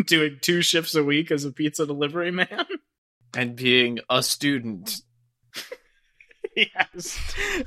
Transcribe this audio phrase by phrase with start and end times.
[0.00, 2.66] Manhattan apartment by doing two shifts a week as a pizza delivery man.
[3.32, 5.02] And being a student.
[6.56, 7.16] yes.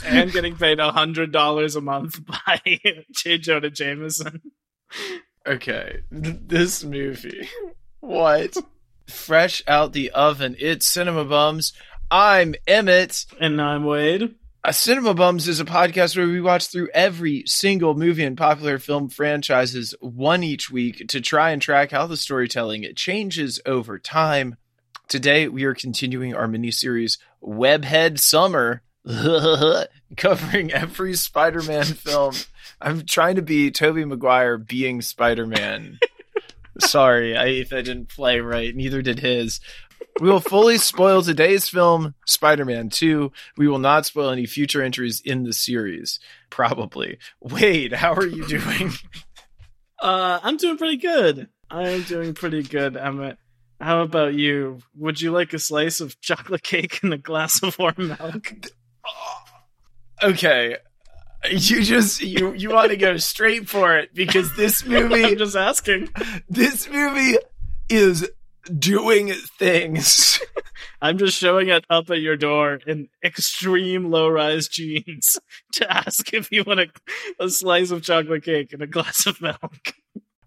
[0.06, 2.60] And getting paid a hundred dollars a month by
[3.16, 3.38] J.
[3.38, 4.42] Jonah Jameson.
[5.48, 7.48] Okay, this movie.
[8.02, 8.58] What?
[9.08, 11.72] Fresh out the oven, it's Cinema Bums.
[12.12, 13.26] I'm Emmett.
[13.40, 14.36] And I'm Wade.
[14.66, 18.80] A Cinema Bums is a podcast where we watch through every single movie and popular
[18.80, 24.56] film franchises one each week to try and track how the storytelling changes over time.
[25.10, 28.84] Today we are continuing our miniseries Webhead Summer,
[30.16, 32.36] covering every Spider-Man film.
[32.80, 36.00] I'm trying to be Tobey Maguire being Spider-Man.
[36.80, 39.60] Sorry, I, if I didn't play right, neither did his.
[40.20, 43.32] We will fully spoil today's film, Spider Man 2.
[43.58, 46.20] We will not spoil any future entries in the series.
[46.50, 47.18] Probably.
[47.42, 48.92] Wade, how are you doing?
[50.00, 51.48] Uh, I'm doing pretty good.
[51.72, 53.38] I'm doing pretty good, Emmett.
[53.80, 54.80] How about you?
[54.98, 58.54] Would you like a slice of chocolate cake and a glass of warm milk?
[60.22, 60.78] Okay.
[61.50, 65.56] You just you you want to go straight for it because this movie I'm just
[65.58, 66.10] asking.
[66.50, 67.38] this movie
[67.90, 68.30] is
[68.80, 70.40] doing things.
[71.02, 75.40] I'm just showing it up at your door in extreme low rise jeans
[75.74, 76.88] to ask if you want a,
[77.40, 79.94] a slice of chocolate cake and a glass of milk.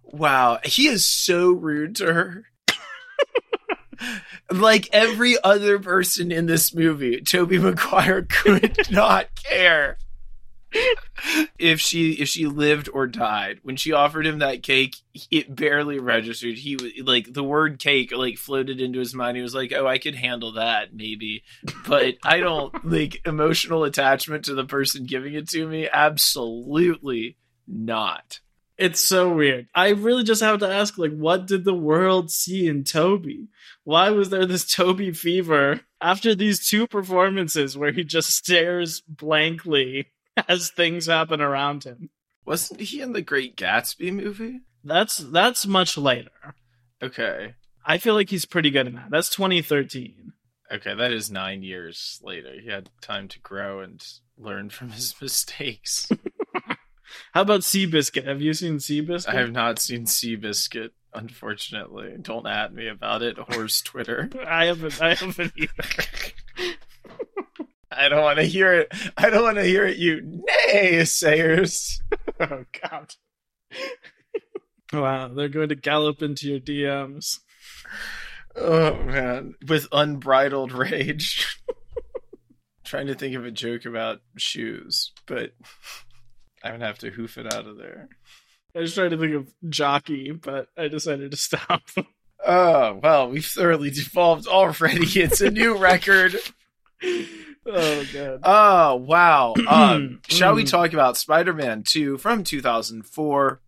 [0.04, 2.44] Wow, he is so rude to her.
[4.50, 9.98] like every other person in this movie, Tobey Maguire could not care
[11.58, 13.60] if she if she lived or died.
[13.62, 14.96] When she offered him that cake,
[15.30, 16.56] it barely registered.
[16.56, 19.36] He was like the word cake like floated into his mind.
[19.36, 21.42] He was like, "Oh, I could handle that maybe."
[21.86, 25.88] But I don't like emotional attachment to the person giving it to me.
[25.92, 28.40] Absolutely not.
[28.78, 29.68] It's so weird.
[29.74, 33.48] I really just have to ask, like, what did the world see in Tobey?
[33.84, 40.12] Why was there this Tobey fever after these two performances where he just stares blankly
[40.48, 42.10] as things happen around him?
[42.44, 44.60] Wasn't he in the Great Gatsby movie?
[44.84, 46.54] That's that's much later.
[47.02, 47.54] Okay.
[47.84, 49.10] I feel like he's pretty good in that.
[49.10, 50.32] That's 2013.
[50.72, 52.52] Okay, that is nine years later.
[52.60, 54.04] He had time to grow and
[54.36, 56.08] learn from his mistakes.
[57.32, 58.26] How about Seabiscuit?
[58.26, 59.28] Have you seen Seabiscuit?
[59.28, 62.14] I have not seen Seabiscuit, unfortunately.
[62.20, 64.28] Don't at me about it, horse Twitter.
[64.46, 65.00] I haven't.
[65.00, 66.74] I haven't either.
[67.96, 68.92] I don't want to hear it.
[69.16, 72.00] I don't want to hear it, you naysayers.
[72.40, 73.14] oh God.
[74.92, 77.38] wow, they're going to gallop into your DMs.
[78.54, 81.60] Oh man, with unbridled rage.
[82.84, 85.52] Trying to think of a joke about shoes, but
[86.62, 88.08] I'm gonna have to hoof it out of there.
[88.74, 91.82] I was trying to think of jockey, but I decided to stop.
[92.48, 95.06] Oh well, we've thoroughly devolved already.
[95.20, 96.36] It's a new record.
[97.66, 98.40] Oh god.
[98.42, 99.54] Oh wow.
[99.68, 103.60] Um, shall we talk about Spider-Man 2 from 2004,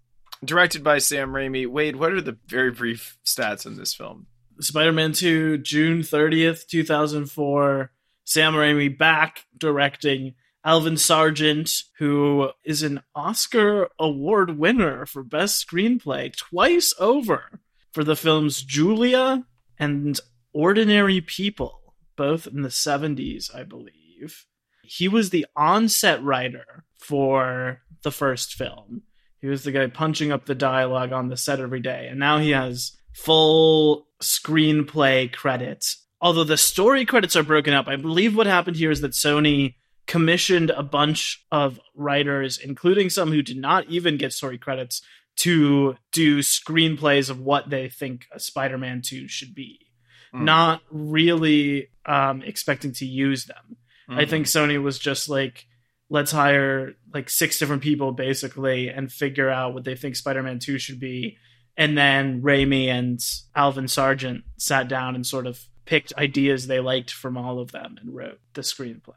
[0.45, 1.67] directed by Sam Raimi?
[1.67, 4.27] Wade, what are the very brief stats in this film?
[4.61, 7.93] Spider-Man 2, June 30th, 2004.
[8.25, 10.35] Sam Raimi back directing.
[10.65, 17.61] Alvin Sargent, who is an Oscar award winner for best screenplay twice over
[17.93, 19.45] for the films Julia
[19.79, 20.21] and
[20.53, 21.88] Ordinary People,
[22.19, 24.45] both in the 70s, I believe.
[24.83, 29.05] He was the onset writer for the first film.
[29.41, 32.39] He was the guy punching up the dialogue on the set every day, and now
[32.39, 36.05] he has full screenplay credits.
[36.21, 39.77] Although the story credits are broken up, I believe what happened here is that Sony
[40.09, 45.01] commissioned a bunch of writers, including some who did not even get story credits,
[45.37, 49.88] to do screenplays of what they think a Spider-Man 2 should be.
[50.35, 50.43] Mm.
[50.43, 53.77] Not really um, expecting to use them.
[54.11, 55.67] I think Sony was just like,
[56.09, 60.79] let's hire like six different people basically and figure out what they think Spider-Man 2
[60.79, 61.37] should be.
[61.77, 63.21] And then Raimi and
[63.55, 67.97] Alvin Sargent sat down and sort of picked ideas they liked from all of them
[68.01, 69.13] and wrote the screenplay.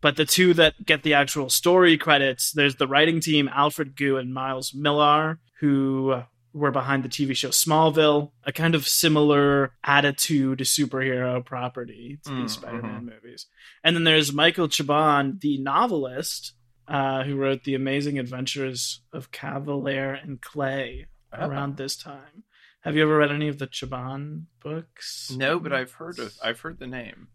[0.00, 4.18] But the two that get the actual story credits, there's the writing team, Alfred Gough
[4.18, 6.22] and Miles Millar, who
[6.54, 12.30] were behind the TV show Smallville, a kind of similar attitude to superhero property to
[12.30, 13.46] Mm, these Spider-Man movies.
[13.82, 16.54] And then there's Michael Chabon, the novelist,
[16.88, 21.48] uh, who wrote The Amazing Adventures of Kavalier and Clay Oh.
[21.48, 22.44] around this time.
[22.82, 25.32] Have you ever read any of the Chabon books?
[25.34, 27.28] No, but I've heard of I've heard the name.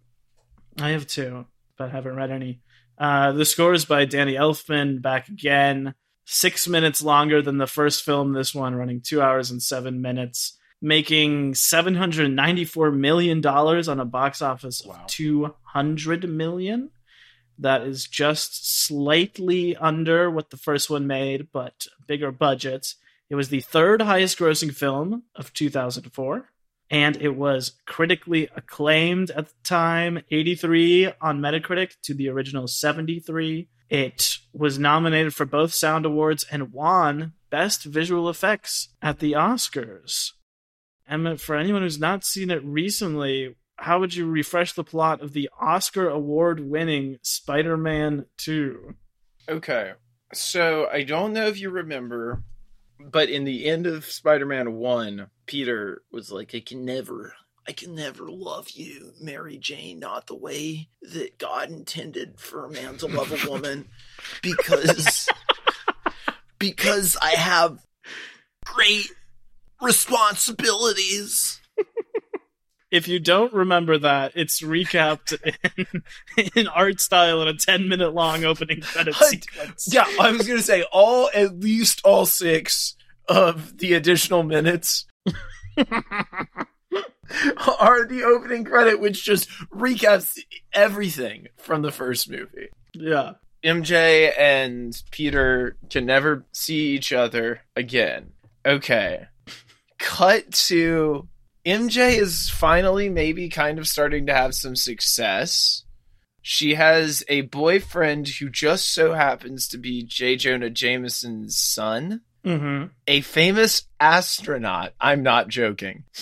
[0.79, 2.61] I have two, but haven't read any.
[2.97, 5.95] Uh, the score is by Danny Elfman, back again.
[6.31, 8.33] Six minutes longer than the first film.
[8.33, 13.99] This one running two hours and seven minutes, making seven hundred ninety-four million dollars on
[13.99, 14.95] a box office Wow.
[14.95, 16.91] of two hundred million.
[17.57, 22.93] That is just slightly under what the first one made, but bigger budget.
[23.29, 26.49] It was the third highest grossing film of 2004,
[26.89, 33.67] and it was critically acclaimed at the time 83 on Metacritic to the original 73.
[33.89, 40.31] It was nominated for both Sound Awards and won Best Visual Effects at the Oscars.
[41.07, 45.33] Emma, for anyone who's not seen it recently, how would you refresh the plot of
[45.33, 48.95] the Oscar award winning Spider Man 2?
[49.47, 49.93] Okay.
[50.33, 52.43] So I don't know if you remember,
[52.99, 57.33] but in the end of Spider Man 1, Peter was like, I can never,
[57.69, 62.71] I can never love you, Mary Jane, not the way that God intended for a
[62.71, 63.89] man to love a woman
[64.41, 65.29] because,
[66.57, 67.77] because I have
[68.65, 69.11] great
[69.83, 71.61] responsibilities.
[72.89, 75.37] If you don't remember that, it's recapped
[75.77, 79.87] in, in art style in a 10 minute long opening credit sequence.
[79.93, 82.95] Yeah, I was gonna say all at least all six
[83.27, 85.05] of the additional minutes
[87.79, 90.37] are the opening credit, which just recaps
[90.73, 92.69] everything from the first movie.
[92.93, 93.33] Yeah.
[93.63, 98.31] MJ and Peter can never see each other again.
[98.65, 99.25] Okay.
[99.99, 101.27] Cut to
[101.65, 105.83] MJ is finally maybe kind of starting to have some success.
[106.41, 110.35] She has a boyfriend who just so happens to be J.
[110.37, 112.85] Jonah Jameson's son, Mm-hmm.
[113.05, 114.93] a famous astronaut.
[115.01, 116.05] I'm not joking.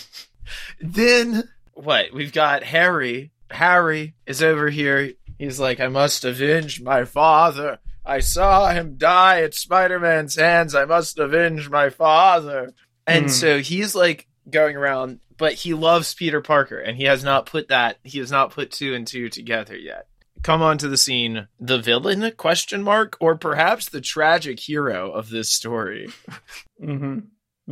[0.80, 2.14] then what?
[2.14, 3.32] We've got Harry.
[3.52, 5.14] Harry is over here.
[5.40, 7.80] He's like, I must avenge my father.
[8.06, 10.74] I saw him die at Spider Man's hands.
[10.74, 12.74] I must avenge my father.
[13.06, 13.30] And Mhm.
[13.32, 17.68] so he's like going around, but he loves Peter Parker, and he has not put
[17.68, 17.98] that.
[18.04, 20.08] He has not put two and two together yet.
[20.44, 22.32] Come onto the scene, the villain?
[22.38, 26.10] Question mark, or perhaps the tragic hero of this story.
[26.82, 27.20] Mm-hmm.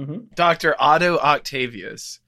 [0.01, 0.17] Mm-hmm.
[0.35, 0.75] Dr.
[0.79, 2.19] Otto Octavius,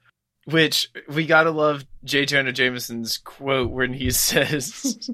[0.47, 2.25] which we gotta love J.
[2.25, 5.09] Jonah Jameson's quote when he says,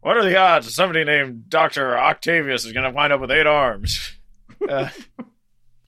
[0.00, 1.96] What are the odds somebody named Dr.
[1.98, 4.12] Octavius is gonna wind up with eight arms?
[4.68, 4.90] Uh,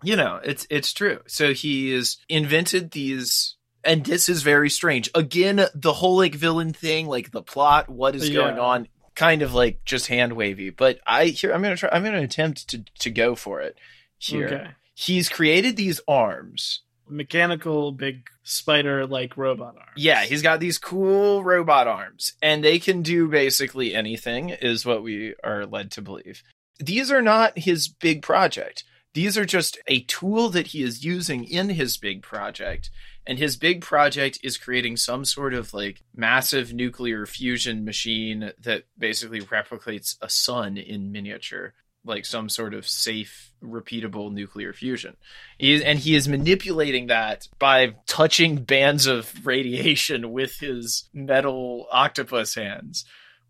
[0.03, 1.21] you know, it's it's true.
[1.27, 5.11] So he has invented these and this is very strange.
[5.15, 8.63] Again, the whole like villain thing, like the plot, what is going Yeah.
[8.63, 10.71] on, kind of like just hand wavy.
[10.71, 13.77] But I here I'm gonna try I'm gonna attempt to to go for it
[14.17, 14.71] here Okay.
[14.95, 16.81] he's created these arms.
[17.09, 19.93] Mechanical big spider like robot arms.
[19.97, 25.03] Yeah, he's got these cool robot arms, and they can do basically anything, is what
[25.03, 26.43] we are led to believe.
[26.79, 28.85] These are not his big project.
[29.15, 32.91] These are just a tool that he is using in his big project.
[33.27, 38.85] And his big project is creating some sort of like massive nuclear fusion machine that
[38.99, 45.17] basically replicates a sun in miniature, like some sort of safe, repeatable nuclear fusion.
[45.59, 51.87] He is, and he is manipulating that by touching bands of radiation with his metal
[51.93, 53.05] octopus hands,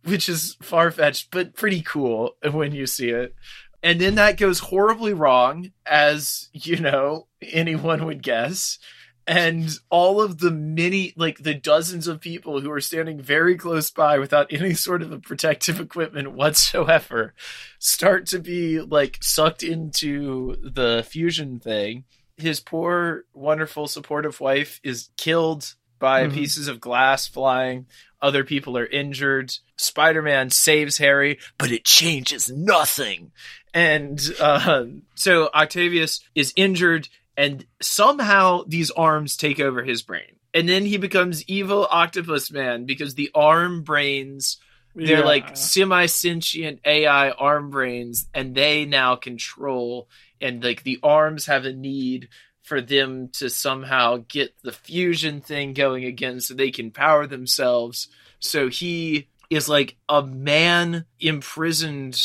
[0.04, 3.35] which is far fetched, but pretty cool when you see it.
[3.82, 8.78] And then that goes horribly wrong, as you know, anyone would guess.
[9.26, 13.90] And all of the many, like the dozens of people who are standing very close
[13.90, 17.34] by without any sort of protective equipment whatsoever
[17.78, 22.04] start to be like sucked into the fusion thing.
[22.36, 26.34] His poor, wonderful, supportive wife is killed by Mhm.
[26.34, 27.86] pieces of glass flying.
[28.20, 29.52] Other people are injured.
[29.76, 33.30] Spider Man saves Harry, but it changes nothing.
[33.74, 40.36] And uh, so Octavius is injured, and somehow these arms take over his brain.
[40.54, 44.58] And then he becomes evil octopus man because the arm brains
[44.94, 45.24] they're Yeah.
[45.24, 50.08] like semi sentient AI arm brains, and they now control.
[50.40, 52.28] And like the arms have a need
[52.62, 58.08] for them to somehow get the fusion thing going again so they can power themselves.
[58.38, 62.18] So he is like a man imprisoned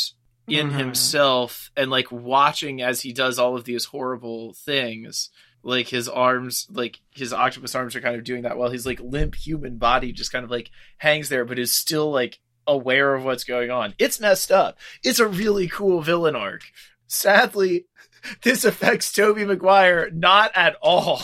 [0.48, 0.76] in Mhm.
[0.78, 5.30] himself and like watching as he does all of these horrible things
[5.62, 9.00] like his arms like his octopus arms are kind of doing that while his like
[9.00, 13.24] limp human body just kind of like hangs there but is still like aware of
[13.24, 16.62] what's going on it's messed up it's a really cool villain arc
[17.06, 17.86] sadly
[18.42, 21.22] this affects tobey maguire not at all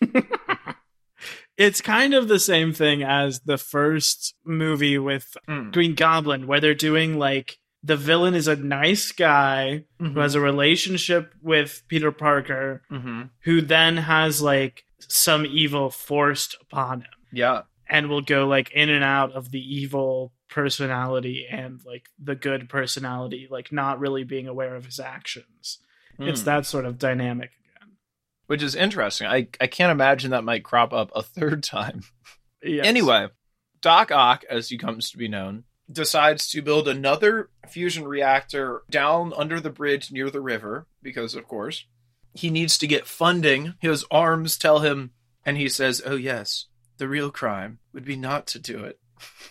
[1.56, 5.70] It's kind of the same thing as the first movie with Hmm.
[5.70, 10.40] Green Goblin, where they're doing like the villain is a nice guy who has a
[10.40, 13.22] relationship with Peter Parker, mm-hmm.
[13.42, 17.62] who then has like some evil forced upon him Yeah.
[17.86, 22.68] and will go like in and out of the evil personality and like the good
[22.70, 25.78] personality, like not really being aware of his actions.
[26.18, 26.44] It's Mm.
[26.44, 27.96] that sort of dynamic again.
[28.46, 29.26] Which is interesting.
[29.26, 32.02] I, I can't imagine that might crop up a third time.
[32.62, 32.86] Yes.
[32.86, 33.28] Anyway,
[33.82, 39.32] Doc Ock, as he comes to be known, decides to build another fusion reactor down
[39.36, 41.84] under the bridge near the river because, of course,
[42.32, 43.74] he needs to get funding.
[43.80, 45.12] His arms tell him,
[45.44, 46.66] and he says, Oh, yes,
[46.98, 48.98] the real crime would be not to do it.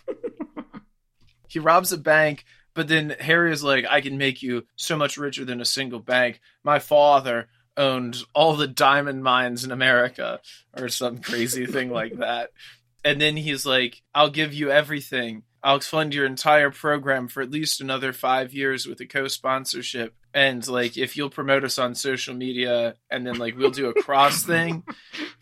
[1.47, 5.17] he robs a bank, but then Harry is like, I can make you so much
[5.17, 6.41] richer than a single bank.
[6.63, 7.47] My father
[7.77, 10.39] owned all the diamond mines in America,
[10.75, 12.51] or some crazy thing like that.
[13.05, 15.43] And then he's like, I'll give you everything.
[15.63, 20.13] I'll fund your entire program for at least another five years with a co sponsorship.
[20.33, 24.01] And like, if you'll promote us on social media, and then like we'll do a
[24.01, 24.83] cross thing.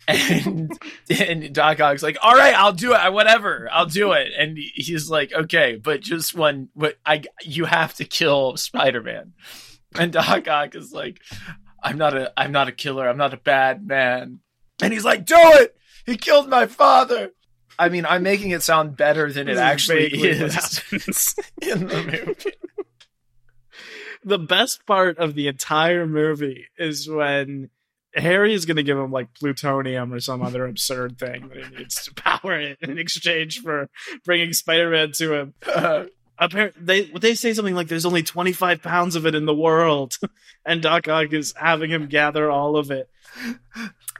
[0.08, 0.76] And
[1.08, 3.12] and Doc Ock's like, all right, I'll do it.
[3.12, 4.32] Whatever, I'll do it.
[4.36, 6.70] And he's like, okay, but just one.
[6.74, 9.34] What I you have to kill Spider Man.
[9.96, 11.20] And Doc Ock is like,
[11.80, 13.08] I'm not a I'm not a killer.
[13.08, 14.40] I'm not a bad man.
[14.82, 15.76] And he's like, do it.
[16.04, 17.30] He killed my father.
[17.78, 20.54] I mean, I'm making it sound better than it actually is actually vaguely what is
[20.78, 21.34] happens.
[21.62, 22.56] in the movie.
[24.24, 27.70] the best part of the entire movie is when
[28.14, 31.76] Harry is going to give him like plutonium or some other absurd thing that he
[31.76, 33.88] needs to power it in exchange for
[34.24, 35.54] bringing Spider-Man to him.
[35.66, 36.04] Uh,
[36.38, 40.18] Apparently, they they say something like there's only 25 pounds of it in the world,
[40.64, 43.08] and Doc Ock is having him gather all of it,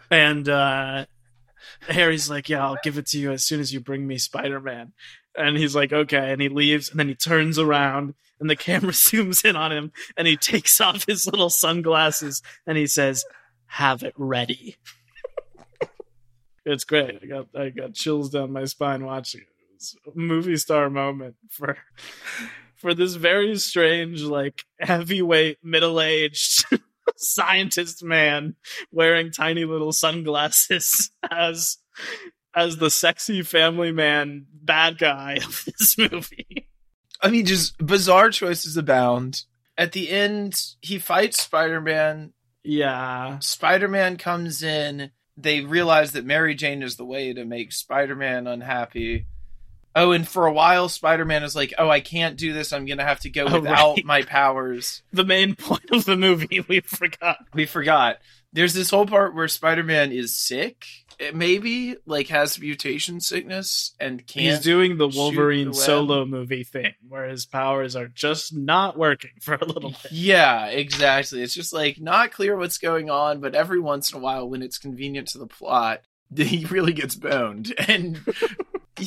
[0.09, 1.07] and uh,
[1.89, 4.93] Harry's like, "Yeah, I'll give it to you as soon as you bring me Spider-Man."
[5.37, 8.93] And he's like, "Okay," and he leaves, and then he turns around, and the camera
[8.93, 13.25] zooms in on him, and he takes off his little sunglasses, and he says,
[13.67, 14.77] "Have it ready."
[16.65, 17.19] it's great.
[17.23, 19.47] I got I got chills down my spine watching it.
[19.47, 21.79] It was a movie star moment for
[22.77, 26.65] for this very strange, like heavyweight, middle aged
[27.17, 28.57] scientist man
[28.91, 31.79] wearing tiny little sunglasses as
[32.55, 36.69] as the sexy family man bad guy of this movie.
[37.21, 39.45] I mean, just bizarre choices abound.
[39.79, 42.33] At the end, he fights Spider Man.
[42.63, 43.39] Yeah.
[43.39, 45.13] Spider Man comes in.
[45.37, 49.27] They realize that Mary Jane is the way to make Spider Man unhappy.
[49.95, 52.73] Oh, and for a while, Spider Man is like, "Oh, I can't do this.
[52.73, 54.05] I'm gonna have to go Oh, without right.
[54.05, 57.39] my powers." The main point of the movie we forgot.
[57.53, 58.19] We forgot.
[58.55, 60.85] There's this whole part where Spider Man is sick,
[61.21, 64.47] eh, maybe like has mutation sickness and can't.
[64.57, 69.33] He's doing the Wolverine the solo movie thing where his powers are just not working
[69.41, 70.13] for a little bit.
[70.13, 71.43] Yeah, exactly.
[71.43, 74.63] It's just like not clear what's going on, but every once in a while, when
[74.63, 76.01] it's convenient to the plot,
[76.37, 78.19] he really gets boned, and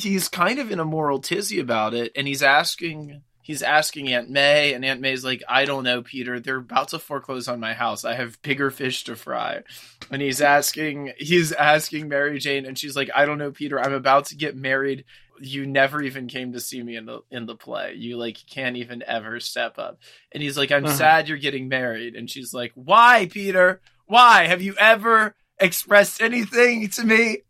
[0.02, 2.12] he's kind of in a moral tizzy about it.
[2.14, 6.40] And he's asking, he's asking Aunt May, and Aunt May's like, "I don't know, Peter.
[6.40, 8.04] They're about to foreclose on my house.
[8.04, 9.62] I have bigger fish to fry."
[10.10, 13.80] And he's asking, he's asking Mary Jane, and she's like, "I don't know, Peter.
[13.80, 15.04] I'm about to get married."
[15.38, 17.92] You never even came to see me in the in the play.
[17.94, 19.98] You like can't even ever step up.
[20.32, 20.94] And he's like, I'm Uh-huh.
[20.96, 22.14] sad you're getting married.
[22.16, 23.82] And she's like, Why, Peter?
[24.06, 24.46] Why?
[24.46, 27.42] Have you ever expressed anything to me?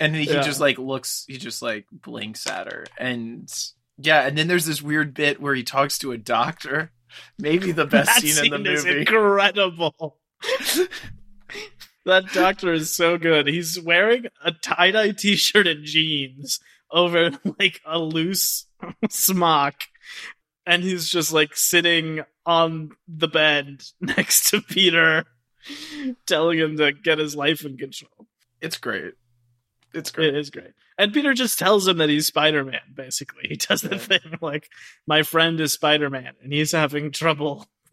[0.00, 0.42] And he Yeah.
[0.42, 2.84] just like looks, he just like blinks at her.
[2.98, 3.48] And
[3.98, 6.92] yeah, and then there's this weird bit where he talks to a doctor.
[7.38, 9.00] Maybe the best that scene, in the is movie.
[9.00, 10.18] incredible.
[12.06, 13.46] that doctor is so good.
[13.46, 16.60] He's wearing a tie dye t shirt and jeans
[16.90, 18.66] over like a loose
[19.08, 19.74] smock,
[20.66, 25.24] and he's just like sitting on the bed next to Peter,
[26.26, 28.26] telling him to get his life in control.
[28.60, 29.14] It's great.
[29.92, 30.28] It's great.
[30.28, 30.72] It is great.
[30.98, 33.48] And Peter just tells him that he's Spider Man, basically.
[33.48, 33.98] He does the Yeah.
[33.98, 34.68] thing like,
[35.06, 37.66] my friend is Spider Man, and he's having trouble.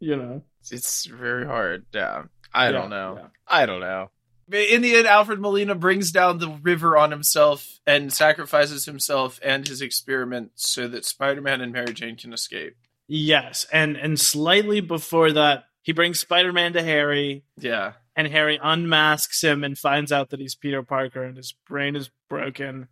[0.00, 0.42] you know?
[0.70, 1.86] It's very hard.
[1.92, 2.24] Yeah.
[2.52, 3.18] I Yeah, don't know.
[3.20, 3.28] yeah.
[3.46, 4.10] I don't know.
[4.52, 9.66] In the end, Alfred Molina brings down the river on himself and sacrifices himself and
[9.66, 12.76] his experiment so that Spider Man and Mary Jane can escape.
[13.08, 13.66] Yes.
[13.72, 17.94] And and slightly before that, he brings Spider Man to Harry, Yeah.
[18.16, 22.10] And Harry unmasks him and finds out that he's Peter Parker and his brain is
[22.28, 22.88] broken.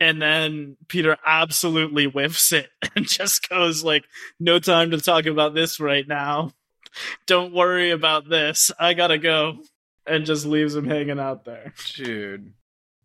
[0.00, 4.04] And then Peter absolutely whiffs it and just goes like,
[4.38, 6.52] "No time to talk about this right now.
[7.26, 8.70] Don't worry about this.
[8.78, 9.58] I gotta go."
[10.04, 11.74] And just leaves him hanging out there.
[11.94, 12.54] Dude.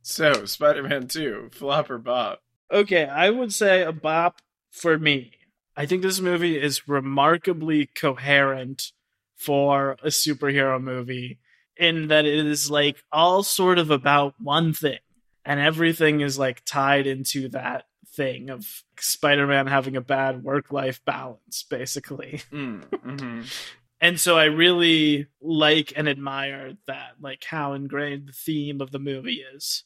[0.02, 2.42] So, Spider Man 2, flop or bop?
[2.72, 5.34] Okay, I would say a bop for me.
[5.76, 8.94] I think this movie is remarkably coherent
[9.36, 11.38] for a superhero movie
[11.80, 15.00] in that it is like all sort of about one thing
[15.46, 21.66] and everything is like tied into that thing of Spider-Man having a bad work-life balance
[21.70, 22.42] basically.
[22.52, 23.42] Mm, mm-hmm.
[24.00, 29.00] And so I really like and admire that like how ingrained the theme of the
[29.00, 29.84] movie is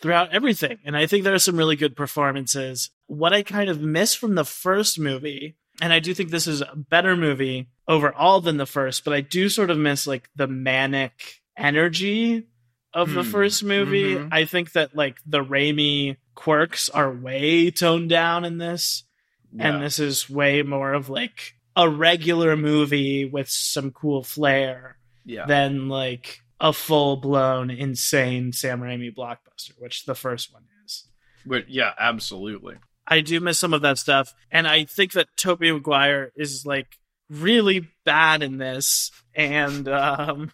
[0.00, 0.78] throughout everything.
[0.84, 2.90] And I think there are some really good performances.
[3.06, 6.60] What I kind of miss from the first movie, and I do think this is
[6.60, 10.46] a better movie overall than the first, but I do sort of miss like the
[10.46, 12.46] manic energy
[12.92, 13.30] of the Hmm.
[13.30, 14.14] first movie.
[14.16, 14.28] Mhm.
[14.32, 19.04] I think that like the Raimi quirks are way toned down in this.
[19.52, 19.68] Yeah.
[19.74, 25.46] And this is way more of like a regular movie with some cool flair yeah.
[25.46, 31.08] than like a full blown insane Sam Raimi blockbuster, which the first one is.
[31.46, 32.76] But yeah, absolutely.
[33.10, 36.98] I do miss some of that stuff, and I think that Tobey Maguire is like
[37.28, 40.52] really bad in this, and um,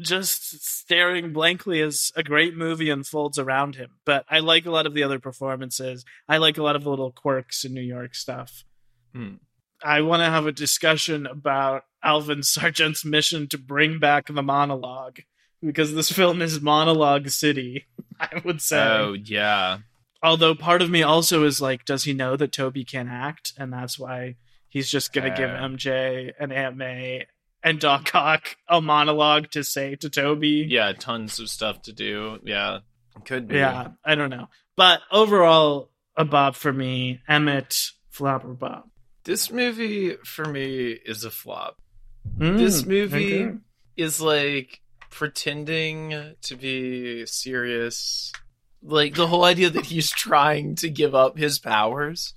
[0.00, 3.90] just staring blankly as a great movie unfolds around him.
[4.04, 6.04] But I like a lot of the other performances.
[6.28, 8.64] I like a lot of the little quirks in New York stuff.
[9.12, 9.34] Hmm.
[9.82, 15.20] I want to have a discussion about Alvin Sargent's mission to bring back the monologue
[15.60, 17.86] because this film is monologue city.
[18.20, 18.82] I would say.
[18.82, 19.78] Oh yeah.
[20.26, 23.72] Although part of me also is like, does he know that Tobey can act, and
[23.72, 24.34] that's why
[24.68, 25.58] he's just gonna give Uh.
[25.68, 27.26] MJ and Aunt May
[27.62, 30.66] and Doc Ock a monologue to say to Tobey?
[30.68, 32.40] Yeah, tons of stuff to do.
[32.44, 32.80] Yeah.
[33.24, 33.54] Could be.
[33.56, 33.88] yeah.
[34.04, 37.20] I don't know, but overall, a bob for me.
[37.28, 38.84] Emmett Flopper Bob.
[39.24, 41.78] This movie for me is a flop.
[42.38, 43.56] Mm, This movie okay.
[43.96, 48.32] is like pretending to be serious.
[48.86, 52.34] Like the whole idea that he's trying to give up his powers.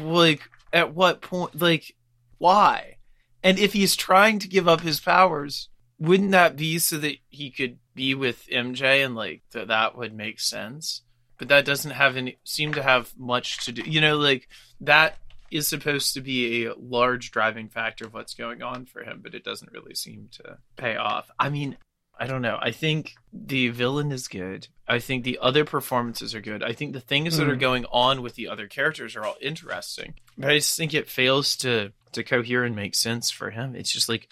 [0.00, 0.40] Like
[0.72, 1.94] at what point like
[2.38, 2.96] why?
[3.42, 7.50] And if he's trying to give up his powers, wouldn't that be so that he
[7.50, 11.02] could be with MJ and like that that would make sense?
[11.38, 13.82] But that doesn't have any seem to have much to do.
[13.82, 14.48] You know, like
[14.80, 15.18] that
[15.50, 19.34] is supposed to be a large driving factor of what's going on for him, but
[19.34, 21.30] it doesn't really seem to pay off.
[21.38, 21.76] I mean,
[22.18, 22.58] I don't know.
[22.60, 24.68] I think the villain is good.
[24.88, 26.62] I think the other performances are good.
[26.62, 27.60] I think the things that are Mm.
[27.60, 30.14] going on with the other characters are all interesting.
[30.38, 33.74] But I just think it fails to to cohere and make sense for him.
[33.76, 34.28] It's just like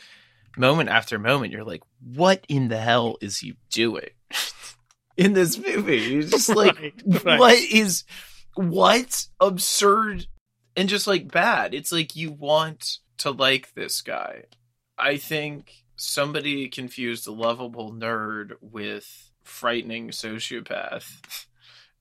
[0.56, 4.08] moment after moment, you're like, what in the hell is he doing
[5.18, 5.98] in this movie?
[5.98, 7.38] You're just like, Right, right.
[7.38, 8.04] what is
[8.54, 10.26] what absurd
[10.76, 11.74] and just like bad.
[11.74, 14.44] It's like you want to like this guy.
[14.96, 21.46] I think somebody confused a lovable nerd with frightening sociopath.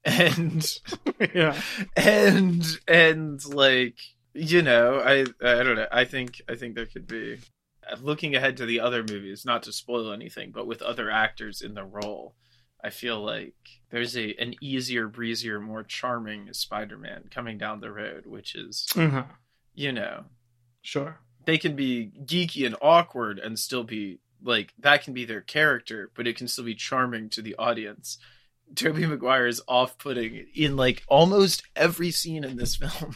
[0.05, 0.69] And
[1.33, 1.55] yeah.
[1.95, 3.95] and and like
[4.33, 5.87] you know, I I don't know.
[5.93, 7.39] I think I think there could be
[8.01, 11.73] looking ahead to the other movies, not to spoil anything, but with other actors in
[11.73, 12.35] the role.
[12.83, 13.55] I feel like
[13.91, 19.23] there's a an easier, breezier, more charming Spider-Man coming down the road, which is, Uh-huh.
[19.73, 20.25] you know,
[20.81, 21.17] Sure.
[21.45, 26.11] They can be geeky and awkward and still be like that can be their character,
[26.15, 28.17] but it can still be charming to the audience.
[28.75, 33.15] Tobey Maguire is off-putting in like almost every scene in this film.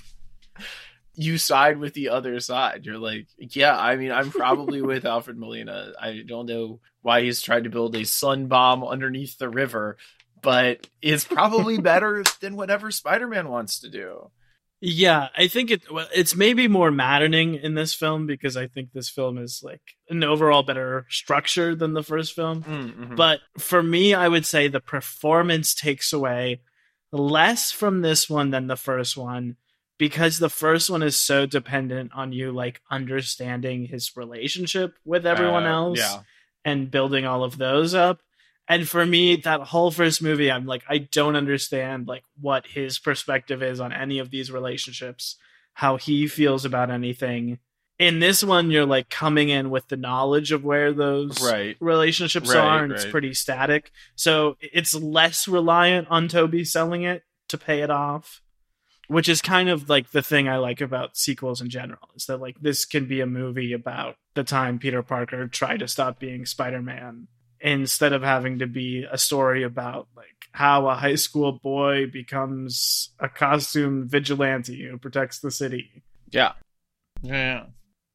[1.16, 2.86] you side with the other side.
[2.86, 5.94] You're like, yeah, I mean, I'm probably with Alfred Molina.
[6.00, 9.98] I don't know why he's trying to build a sun bomb underneath the river,
[10.42, 14.30] but it's probably better than whatever Spider-Man wants to do.
[14.80, 18.92] Yeah, I think it well, it's maybe more maddening in this film because I think
[18.94, 22.64] this film is like an overall better structure than the first film.
[22.64, 23.16] Mm-hmm.
[23.16, 26.62] But for me, I would say the performance takes away
[27.12, 29.56] less from this one than the first one
[29.98, 35.66] because the first one is so dependent on you like understanding his relationship with everyone
[35.66, 36.20] Uh, else yeah.
[36.66, 38.20] and building all of those up.
[38.68, 43.00] And for me, that whole first movie, I'm like, I don't understand like what his
[43.00, 45.38] perspective is on any of these relationships,
[45.74, 47.60] how he feels about anything.
[47.98, 51.78] In this one, you're like coming in with the knowledge of where those Right.
[51.80, 53.92] relationships Right, are, and it's pretty static.
[54.16, 58.42] So it's less reliant on Tobey selling it to pay it off,
[59.08, 62.42] which is kind of like the thing I like about sequels in general is that
[62.42, 66.46] like this can be a movie about the time Peter Parker tried to stop being
[66.46, 67.30] Spider Man
[67.62, 73.10] instead of having to be a story about like how a high school boy becomes
[73.20, 76.04] a costume vigilante who protects the city.
[76.32, 76.54] Yeah.
[77.22, 77.66] Yeah.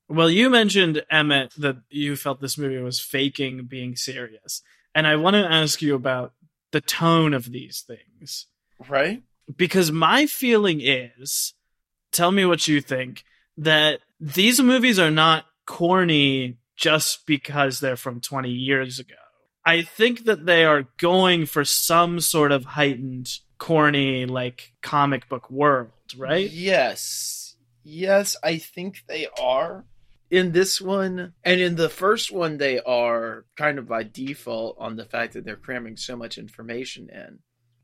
[0.08, 4.62] Well, you mentioned Emmett that you felt this movie was faking being serious.
[4.94, 6.32] And I want to ask you about
[6.70, 8.46] the tone of these things.
[8.88, 9.22] Right?
[9.56, 11.54] Because my feeling is
[12.10, 13.24] tell me what you think
[13.56, 19.14] that these movies are not corny just because they're from 20 years ago.
[19.64, 25.50] I think that they are going for some sort of heightened, corny, like comic book
[25.50, 26.50] world, right?
[26.50, 27.56] Yes.
[27.84, 29.84] Yes, I think they are.
[30.30, 34.96] In this one, and in the first one, they are kind of by default on
[34.96, 37.40] the fact that they're cramming so much information in.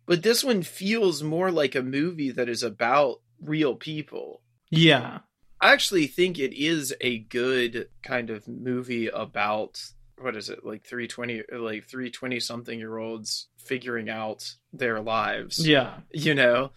[0.07, 4.41] But this one feels more like a movie that is about real people.
[4.71, 5.19] Yeah.
[5.61, 9.83] I actually think it is a good kind of movie about
[10.21, 16.01] what is it like 320 like 320 something year olds figuring out their lives Yeah.
[16.13, 16.71] you know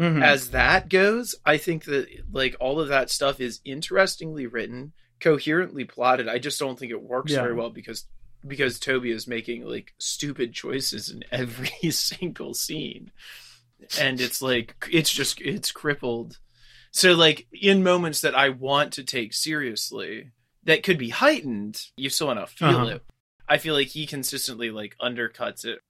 [0.00, 0.22] Mhm.
[0.24, 5.84] as that goes i think that like all of that stuff is interestingly written coherently
[5.84, 7.42] plotted i just don't think it works Yeah.
[7.42, 8.06] very well because
[8.46, 13.12] because tobey is making like stupid choices in every single scene
[14.00, 16.38] and it's like it's just it's crippled
[16.90, 20.32] so like in moments that i want to take seriously
[20.64, 22.86] that could be heightened you still want to feel Uh-huh.
[22.96, 23.02] it
[23.48, 25.80] i feel like he consistently like undercuts it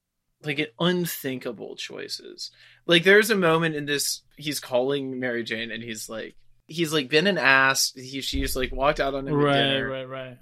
[0.43, 2.51] like at unthinkable choices
[2.87, 6.35] like there's a moment in this he's calling mary jane and he's like
[6.67, 10.09] he's like been an ass he she's like walked out on him Right, dinner right,
[10.09, 10.39] right.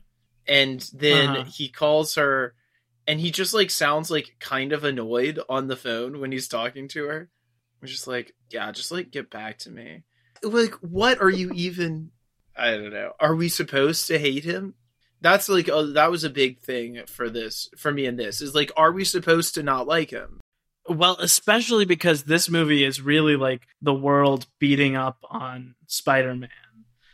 [0.47, 1.45] and then Uh-huh.
[1.55, 2.55] he calls her
[3.07, 6.89] and he just like sounds like kind of annoyed on the phone when he's talking
[6.89, 7.29] to her
[7.81, 10.05] I'm just like yeah just like get back to me
[10.43, 12.11] like what are you even
[12.57, 14.75] i don't know are we supposed to hate him
[15.21, 18.55] that's like a, that was a big thing for this for me in this is
[18.55, 20.41] like are we supposed to not like him
[20.89, 26.51] Well, especially because this movie is really like the world beating up on Spider Man.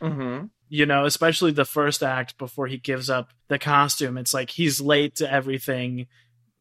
[0.01, 0.45] mm-hmm.
[0.71, 4.17] You know, especially the first act before he gives up the costume.
[4.17, 6.07] It's like he's late to everything.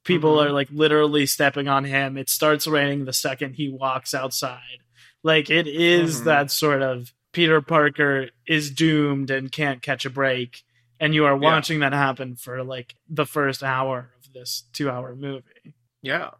[0.05, 0.47] People Mhm.
[0.47, 2.17] are like literally stepping on him.
[2.19, 4.81] It starts raining the second he walks outside.
[5.23, 6.25] Like it is Mhm.
[6.25, 10.62] that sort of Peter Parker is doomed and can't catch a break.
[11.01, 11.38] And you are Yeah.
[11.55, 15.75] watching that happen for like the first hour of this two hour movie.
[16.03, 16.31] yeah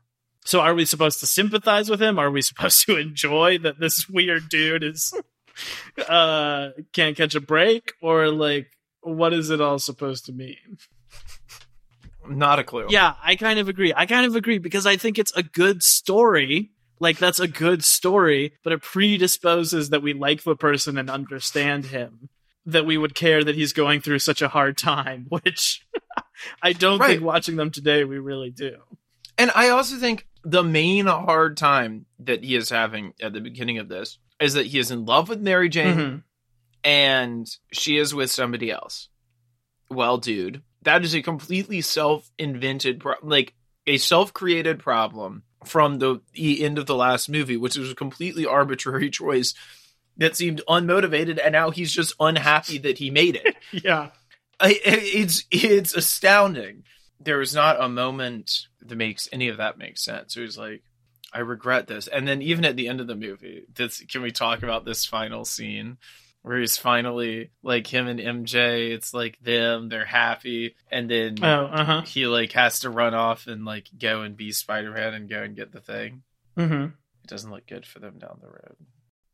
[0.45, 2.19] So are we supposed to sympathize with him?
[2.19, 5.15] Are we supposed to enjoy that this weird dude is
[6.09, 8.71] uh can't catch a break or like
[9.01, 10.79] what is it all supposed to mean?
[12.29, 13.93] not a clue Yeah, I kind of agree.
[13.97, 16.73] I kind of agree because I think it's a good story.
[17.01, 21.87] Like that's a good story, but it predisposes that we like the person and understand
[21.87, 22.29] him.
[22.67, 25.87] That we would care that he's going through such a hard time, which
[26.63, 27.11] I don't Right.
[27.13, 28.77] think watching them today we really do.
[29.39, 33.79] And I also think the main hard time that he is having at the beginning
[33.79, 36.23] of this is that he is in love with Mary Jane Mhm.
[36.85, 39.09] and she is with somebody else.
[39.91, 43.55] Well, dude, that is a completely self-invented pro- like
[43.87, 49.11] a self-created problem from the, end of the last movie, which was a completely arbitrary
[49.11, 49.55] choice
[50.17, 53.57] that seemed unmotivated and now he's just unhappy that he made it.
[53.85, 54.11] Yeah.
[54.61, 56.83] I, it's it's astounding.
[57.21, 60.37] There was not a moment that makes any of that make sense.
[60.37, 60.83] It was like,
[61.33, 62.09] I regret this.
[62.09, 65.05] And then even at the end of the movie, this can we talk about this
[65.05, 65.99] final scene
[66.43, 68.91] where he's finally like him and MJ?
[68.93, 72.03] It's like them, they're happy, and then Oh, uh-huh.
[72.03, 75.43] he like has to run off and like go and be Spider Man and go
[75.43, 76.23] and get the thing.
[76.57, 76.93] Mhm.
[77.25, 78.77] It doesn't look good for them down the road.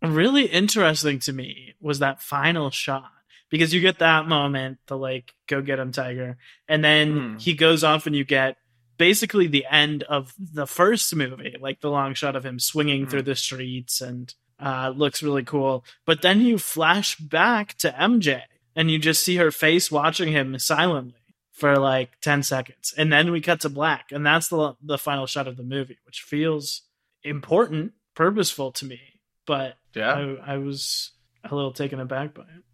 [0.03, 3.11] really interesting to me was that final shot
[3.49, 6.37] because you get that moment to like go get him tiger
[6.69, 7.37] and then Hmm.
[7.39, 8.59] he goes off and you get
[8.99, 13.09] basically the end of the first movie like the long shot of him swinging Hmm.
[13.11, 18.41] through the streets and uh looks really cool but then you flash back to mj
[18.75, 21.15] and you just see her face watching him silently
[21.53, 25.27] for like 10 seconds and then we cut to black and that's the the final
[25.27, 26.83] shot of the movie which feels
[27.23, 29.01] important purposeful to me
[29.47, 30.37] but Yeah.
[30.47, 31.11] I, I was
[31.45, 32.65] a little taken aback by it.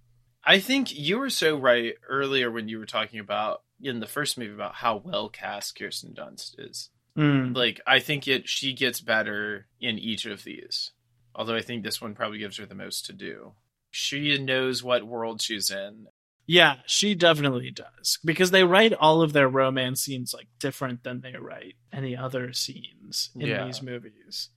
[0.44, 4.38] I think you were so right earlier when you were talking about in the first
[4.38, 6.88] movie about how well cast Kirsten Dunst is.
[7.18, 7.55] Mm.
[7.57, 10.92] Like I think it she gets better in each of these.
[11.35, 13.53] Although I think this one probably gives her the most to do.
[13.90, 16.07] She knows what world she's in.
[16.47, 21.21] Yeah, she definitely does because they write all of their romance scenes like different than
[21.21, 23.64] they write any other scenes in Yeah.
[23.66, 24.49] these movies,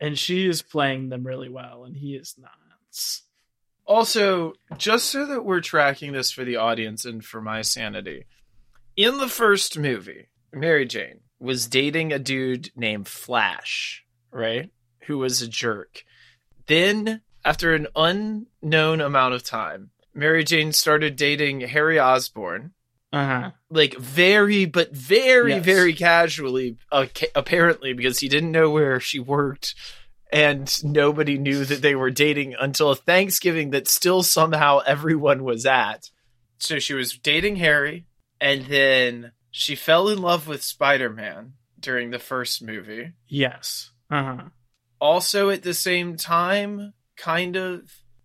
[0.00, 2.52] and she is playing them really well, and he is not.
[3.86, 8.24] Also, just so that we're tracking this for the audience and for my sanity,
[8.96, 14.70] in the first movie, Mary Jane was dating a dude named Flash, right?
[15.06, 16.04] Who was a jerk.
[16.66, 22.72] Then, after an unknown amount of time, Mary Jane started dating Harry Osborn.
[23.12, 23.50] Uh huh.
[23.70, 25.64] like very, but very, Yes.
[25.64, 29.76] very casually, uh, ca- apparently, because he didn't know where she worked
[30.32, 35.64] and nobody knew that they were dating until a Thanksgiving that still somehow everyone was
[35.64, 36.10] at.
[36.58, 38.06] So she was dating Harry,
[38.40, 43.12] and then she fell in love with Spider Man during the first movie.
[43.28, 43.92] Yes.
[44.10, 44.42] Uh huh.
[45.00, 47.82] Also, at the same time, kind of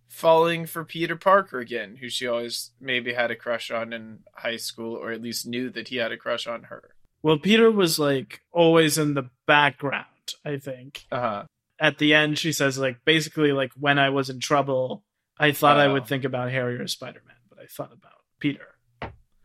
[0.08, 4.56] falling for Peter Parker again, who she always maybe had a crush on in high
[4.56, 6.90] school, or at least knew that he had a crush on her.
[7.22, 10.06] Well, Peter was like always in the background,
[10.44, 11.04] I think.
[11.12, 11.44] Uh huh.
[11.78, 15.02] At the end, she says, like, basically, like, when I was in trouble,
[15.38, 15.94] I thought I Oh.
[15.94, 18.66] would think about Harry or Spider Man, but I thought about Peter.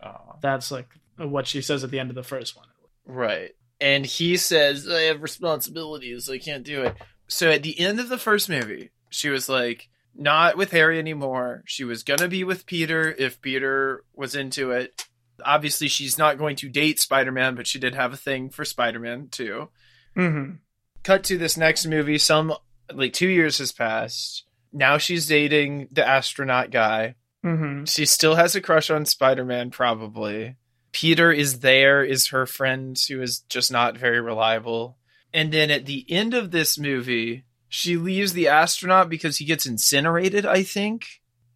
[0.04, 0.36] Oh.
[0.42, 2.68] That's like what she says at the end of the first one.
[3.06, 3.52] Right.
[3.80, 6.30] And he says, I have responsibilities.
[6.30, 6.96] I can't do it.
[7.28, 11.64] So at the end of the first movie, she was like, not with Harry anymore.
[11.66, 15.06] She was going to be with Peter if Peter was into it.
[15.44, 18.64] Obviously, she's not going to date Spider Man, but she did have a thing for
[18.64, 19.70] Spider Man too.
[20.16, 20.56] Mm-hmm.
[21.04, 22.18] Cut to this next movie.
[22.18, 22.54] Some,
[22.94, 24.46] like, two years has passed.
[24.72, 27.16] Now she's dating the astronaut guy.
[27.44, 27.84] Mm-hmm.
[27.84, 30.56] She still has a crush on Spider Man, probably.
[30.94, 34.98] Peter is there, is her friend who is just not very reliable.
[35.36, 39.66] And then at the end of this movie, she leaves the astronaut because he gets
[39.66, 41.08] incinerated, I think.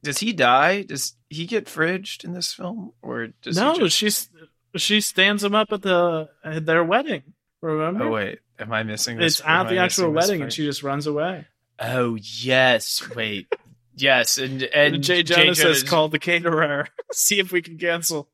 [0.03, 0.81] Does he die?
[0.81, 2.91] Does he get fridged in this film?
[3.01, 3.95] Or does he No, just...
[3.95, 4.29] she's
[4.75, 7.23] she stands him up at the at their wedding.
[7.61, 8.03] Remember?
[8.03, 8.39] Oh, wait.
[8.59, 9.39] Am I missing this?
[9.39, 11.47] it's at the I actual wedding, and she just runs away.
[11.79, 13.01] Oh, yes.
[13.15, 13.47] Wait.
[13.95, 14.37] yes.
[14.37, 16.87] And, and And Jay Jonas has Jonas- called the caterer.
[17.13, 18.27] See if we can cancel.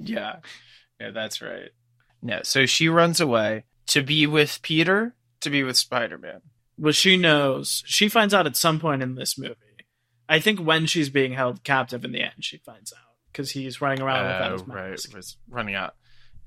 [0.00, 0.40] Yeah.
[1.00, 1.70] Yeah, that's right.
[2.20, 6.40] No, so she runs away to be with Peter, to be with Spider Man.
[6.78, 7.82] Well, she knows.
[7.86, 9.54] She finds out at some point in this movie.
[10.28, 13.80] I think when she's being held captive in the end, she finds out because he's
[13.80, 15.14] running around without his Oh, right, mask.
[15.14, 15.94] was running out.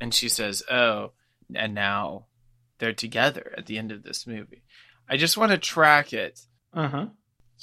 [0.02, 1.14] And she says, Oh,
[1.56, 2.26] and now
[2.80, 4.64] they're together at the end of this movie.
[5.08, 6.40] I just want to track it
[6.74, 7.06] Uh huh.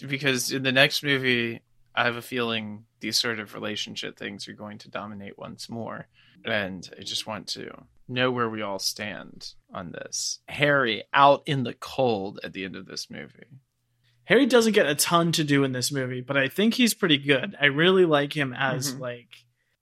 [0.08, 1.60] because in the next movie,
[1.94, 6.08] I have a feeling these sort of relationship things are going to dominate once more.
[6.44, 7.70] And I just want to
[8.08, 10.40] know where we all stand on this.
[10.48, 13.60] Harry out in the cold at the end of this movie.
[14.24, 17.18] Harry doesn't get a ton to do in this movie, but I think he's pretty
[17.18, 17.54] good.
[17.60, 19.00] I really like him as Mhm.
[19.00, 19.28] like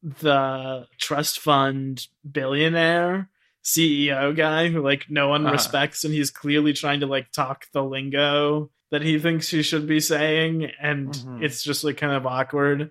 [0.02, 3.30] the trust fund billionaire
[3.62, 5.52] CEO guy who like no one Uh-huh.
[5.52, 9.86] respects, and he's clearly trying to like talk the lingo that he thinks he should
[9.86, 11.42] be saying, and Mhm.
[11.42, 12.90] it's just like kind of awkward.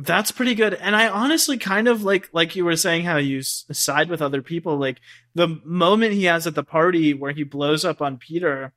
[0.00, 3.42] That's pretty good, and I honestly kind of like like you were saying how you
[3.42, 4.76] side with other people.
[4.76, 5.00] Like
[5.34, 8.72] the moment he has at the party where he blows up on Peter,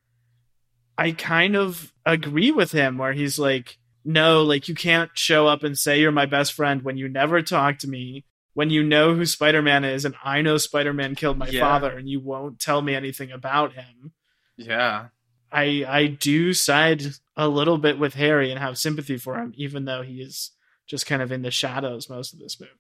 [0.97, 5.62] I kind of agree with him where he's like, no, like you can't show up
[5.63, 9.13] and say you're my best friend when you never talk to me, when you know
[9.13, 11.62] who Spider Man is, and I know Spider Man killed my Yeah.
[11.62, 14.13] father, and you won't tell me anything about him.
[14.57, 15.10] Yeah.
[15.51, 17.03] I I do side
[17.38, 20.51] a little bit with Harry and have sympathy for him, even though he is
[20.91, 22.73] just kind of in the shadows most of this movie.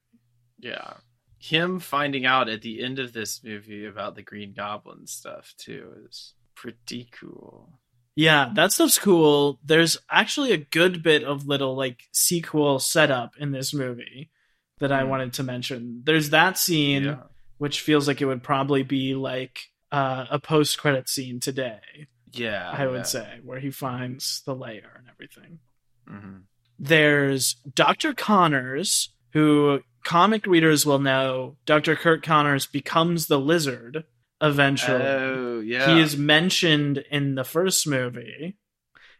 [0.59, 0.95] Yeah.
[1.39, 5.93] Him finding out at the end of this movie about the Green Goblin stuff too
[6.07, 7.79] is pretty cool.
[8.17, 9.59] Yeah, that stuff's cool.
[9.63, 14.29] There's actually a good bit of little like sequel setup in this movie
[14.79, 15.09] that I Hmm.
[15.09, 16.01] wanted to mention.
[16.03, 17.23] There's that scene Yeah.
[17.59, 22.69] which feels like it would probably be like uh, a post credit scene today, Yeah.
[22.69, 25.59] I would say, where he finds the layer and everything.
[26.07, 26.37] hmm
[26.81, 28.13] There's Dr.
[28.13, 31.95] Connors, who comic readers will know Dr.
[31.95, 34.03] Curt Connors becomes the lizard
[34.41, 35.03] eventually.
[35.03, 35.93] Oh, yeah.
[35.93, 38.57] He is mentioned in the first movie.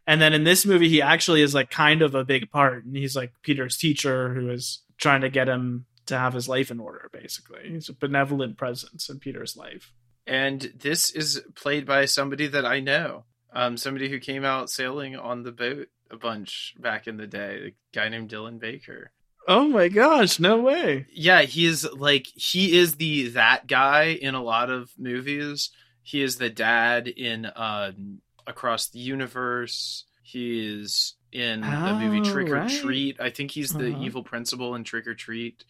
[0.08, 2.84] And then in this movie, he actually is like kind of a big part.
[2.84, 6.72] And he's like Peter's teacher who is trying to get him to have his life
[6.72, 7.70] in order, basically.
[7.70, 9.94] He's a benevolent presence in Peter's life.
[10.26, 13.26] And this is played by somebody that I know.
[13.54, 17.74] Um, somebody who came out sailing on the boat a bunch back in the day.
[17.94, 19.12] A guy named Dylan Baker.
[19.48, 21.08] Oh my gosh, no way.
[21.12, 25.72] Yeah, he is like he is the that guy in a lot of movies.
[26.04, 27.92] He is the dad in uh,
[28.46, 30.06] Across the Universe.
[30.22, 32.70] He is in the movie Oh, Trick or right.
[32.70, 33.20] Treat.
[33.20, 34.04] I think he's the Uh-huh.
[34.04, 35.64] evil principal in Trick or Treat.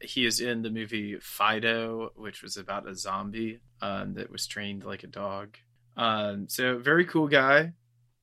[0.00, 4.84] He is in the movie Fido, which was about a zombie um, that was trained
[4.84, 5.56] like a dog.
[5.96, 7.72] Um, so very cool guy.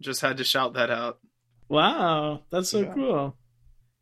[0.02, 1.20] Just had to shout that out.
[1.72, 2.94] Wow, that's so Yeah.
[2.94, 3.38] cool.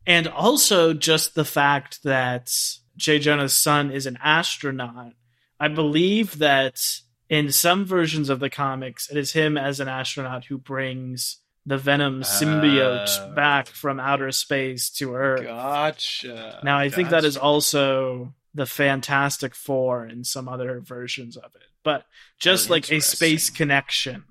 [0.06, 2.52] And also just the fact that
[2.96, 3.18] J.
[3.18, 5.12] Jonah's son is an astronaut.
[5.58, 6.82] I believe that
[7.28, 11.78] in some versions of the comics, it is him as an astronaut who brings the
[11.78, 13.34] Venom symbiote Oh.
[13.34, 15.44] back from outer space to Earth.
[15.44, 16.60] Gotcha.
[16.64, 21.68] Now, I think that is also the Fantastic Four in some other versions of it,
[21.84, 22.06] but
[22.40, 24.24] just oh, like a space connection.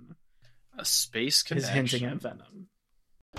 [0.78, 2.69] A space is hinting at Venom.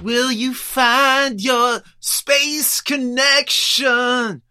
[0.02, 4.42] Will you find your space connection?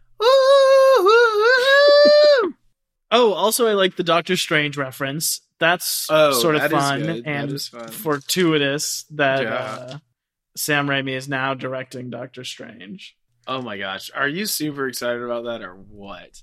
[3.12, 5.42] Oh, also I like the Doctor Strange reference.
[5.60, 7.24] That's Oh, sort of that is fun good.
[7.26, 7.88] That and fun.
[7.90, 9.54] fortuitous that Yeah.
[9.56, 9.98] uh,
[10.56, 13.18] Sam Raimi is now directing Doctor Strange.
[13.48, 14.12] Oh my gosh.
[14.14, 16.42] Are you super excited about that or what?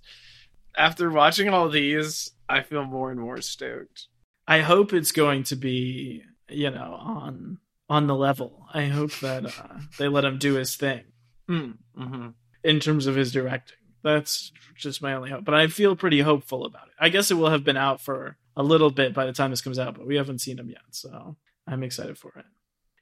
[0.77, 4.09] After watching all these, I feel more and more stoked.
[4.49, 8.67] I hope it's going to be, you know, on on the level.
[8.73, 11.03] I hope that uh, they let him do his thing
[11.49, 12.29] Mm-hmm.
[12.65, 13.77] in terms of his directing.
[14.03, 15.45] That's just my only hope.
[15.45, 16.95] But I feel pretty hopeful about it.
[16.99, 19.61] I guess it will have been out for a little bit by the time this
[19.61, 22.45] comes out, but we haven't seen him yet, so I'm excited for it.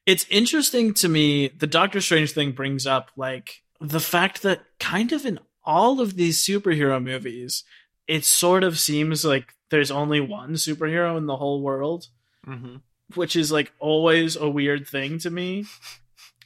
[0.07, 1.49] It's interesting to me.
[1.49, 6.17] The Doctor Strange thing brings up like the fact that kind of in all of
[6.17, 7.65] these superhero movies,
[8.07, 12.09] it sort of seems like there's only one superhero in the whole world
[12.47, 12.77] Mm-hmm.
[13.15, 15.67] Which is like always a weird thing to me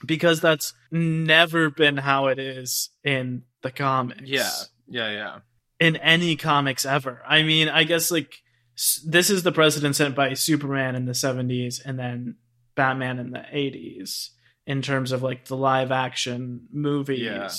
[0.05, 4.23] because that's never been how it is in the comics.
[4.25, 4.51] Yeah.
[4.89, 5.39] Yeah, yeah.
[5.81, 7.23] In any comics ever.
[7.27, 8.43] I mean, I guess like
[9.05, 12.37] this is the precedent set by Superman in the 70s and then
[12.75, 14.31] Batman in the 80s
[14.67, 17.21] in terms of like the live action movies.
[17.21, 17.51] Yeah.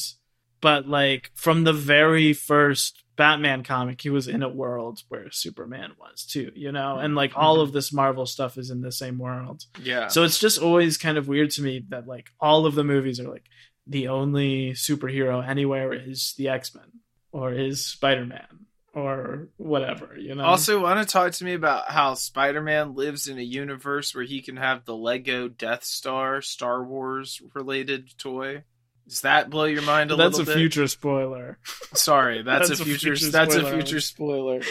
[0.62, 5.91] But like from the very first Batman comic, he was in a world where Superman
[5.99, 6.99] was too, you know?
[6.99, 7.63] And like all mm-hmm.
[7.63, 9.65] of this Marvel stuff is in the same world.
[9.84, 10.08] Yeah.
[10.08, 13.19] So it's just always kind of weird to me that like all of the movies
[13.19, 13.43] are like
[13.86, 17.01] the only superhero anywhere is the X-Men
[17.34, 20.45] or is Spider-Man or whatever, you know.
[20.45, 24.23] Also, want to talk to me about how Spider Man lives in a universe where
[24.23, 28.63] he can have the Lego Death Star Star Wars related toy?
[29.10, 30.45] Does that blow your mind a little bit?
[30.45, 31.58] that's a future spoiler.
[31.93, 33.15] Sorry, that's, That's a a future.
[33.15, 34.62] future that's a future spoiler.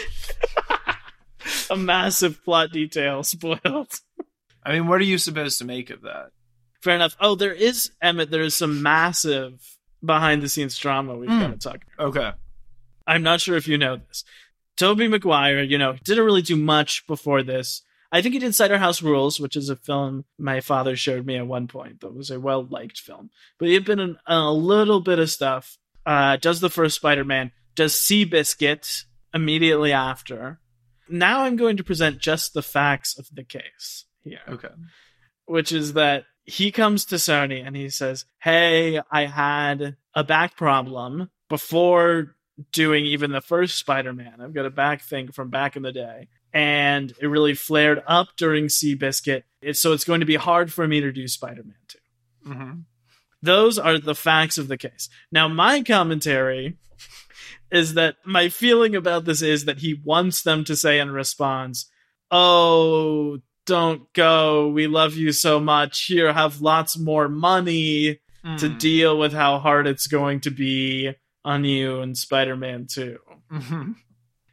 [1.71, 4.01] a massive plot detail spoiled.
[4.65, 6.31] I mean, what are you supposed to make of that?
[6.83, 7.17] Fair enough.
[7.21, 8.31] Oh, there is Emmett.
[8.31, 9.61] There is some massive
[10.05, 11.41] behind the scenes drama we've Hmm.
[11.41, 11.81] got to talk.
[11.99, 12.09] about.
[12.17, 12.33] Okay.
[13.07, 14.25] I'm not sure if you know this.
[14.77, 17.83] Tobey Maguire, you know, didn't really do much before this.
[18.11, 21.37] I think he did Cider House Rules, which is a film my father showed me
[21.37, 23.31] at one point that was a well liked film.
[23.59, 25.77] But he had been in a little bit of stuff.
[26.07, 30.59] Uh, does the first Spider Man, does Seabiscuit immediately after.
[31.09, 34.69] Now I'm going to present just the facts of the case here Okay.
[35.47, 40.57] which is that he comes to Sony and he says, Hey, I had a back
[40.57, 42.37] problem before
[42.73, 44.41] doing even the first Spider Man.
[44.41, 46.29] I've got a back thing from back in the day.
[46.59, 49.43] And it really flared up during Seabiscuit.
[49.75, 51.99] So it's going to be hard for me to do Spider Man 2.
[52.51, 52.73] Mm-hmm.
[53.43, 55.09] Those are the facts of the case.
[55.31, 56.77] Now, my commentary
[57.71, 61.89] is that my feeling about this is that he wants them to say in response,
[62.31, 64.69] Oh, don't go.
[64.69, 66.05] We love you so much.
[66.07, 68.21] Here, have lots more money
[68.59, 68.79] to Hmm.
[68.79, 71.13] deal with how hard it's going to be
[71.45, 73.19] on you in Spider Man 2.
[73.53, 73.95] Mhm.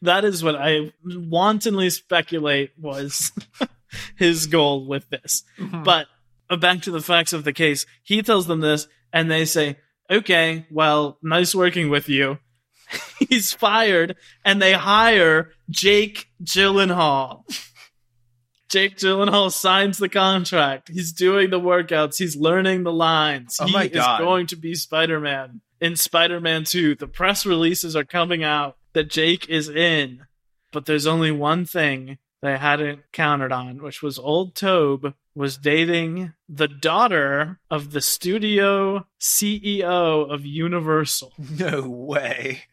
[0.06, 3.32] That is what I wantonly speculate was
[4.18, 5.44] his goal with this.
[5.58, 5.84] Mhm.
[5.84, 6.08] But
[6.50, 9.78] uh, back to the facts of the case, he tells them this, and they say,
[10.10, 12.39] "Okay, well, nice working with you."
[13.30, 17.44] He's fired, and they hire Jake Gyllenhaal.
[18.70, 20.89] Jake Gyllenhaal signs the contract.
[20.89, 22.18] He's doing the workouts.
[22.18, 23.58] He's learning the lines.
[23.62, 26.96] Oh he is going to be Spider Man in Spider Man 2.
[26.96, 30.25] The press releases are coming out that Jake is in.
[30.71, 36.34] But there's only one thing they hadn't counted on, which was old Tobe was dating
[36.49, 41.33] the daughter of the studio CEO of Universal.
[41.60, 42.63] no way.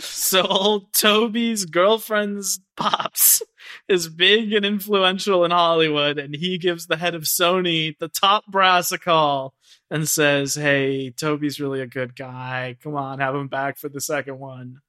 [0.00, 3.42] So old Tobey's girlfriend's pops
[3.88, 8.44] is big and influential in Hollywood, and he gives the head of Sony, the top
[8.46, 9.54] brass, a call
[9.92, 12.76] and says, Hey, Tobey's really a good guy.
[12.82, 14.80] Come on, have him back for the second one.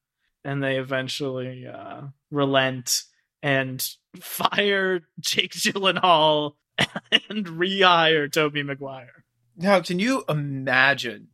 [0.46, 3.04] And they eventually uh, relent
[3.42, 3.86] and
[4.20, 9.24] fire Jake Gyllenhaal and rehire Tobey Maguire.
[9.56, 11.28] Now, can you imagine?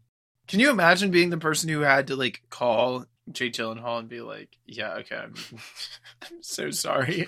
[0.48, 4.22] Can you imagine being the person who had to like call Jake Gyllenhaal and be
[4.22, 5.36] like, "Yeah, okay, I'm,
[6.22, 7.28] I'm so sorry.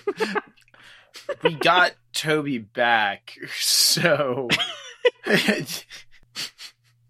[1.42, 4.48] we got Tobey back, so."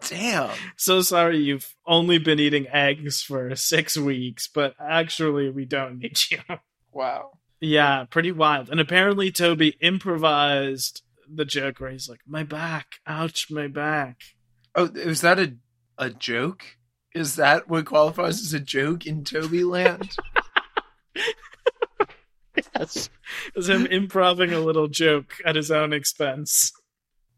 [0.09, 0.50] Damn.
[0.76, 6.18] So sorry you've only been eating eggs for six weeks, but actually we don't need
[6.30, 6.38] you.
[6.92, 7.38] Wow.
[7.61, 8.68] Yeah, pretty wild.
[8.70, 14.20] And apparently Tobey improvised the joke where he's like, My back, ouch, my back.
[14.74, 15.55] Oh, is that a
[15.98, 16.64] a joke?
[17.14, 20.16] Is that what qualifies as a joke in Tobey Land?
[22.57, 23.11] yes,
[23.46, 26.72] it was him improving a little joke at his own expense.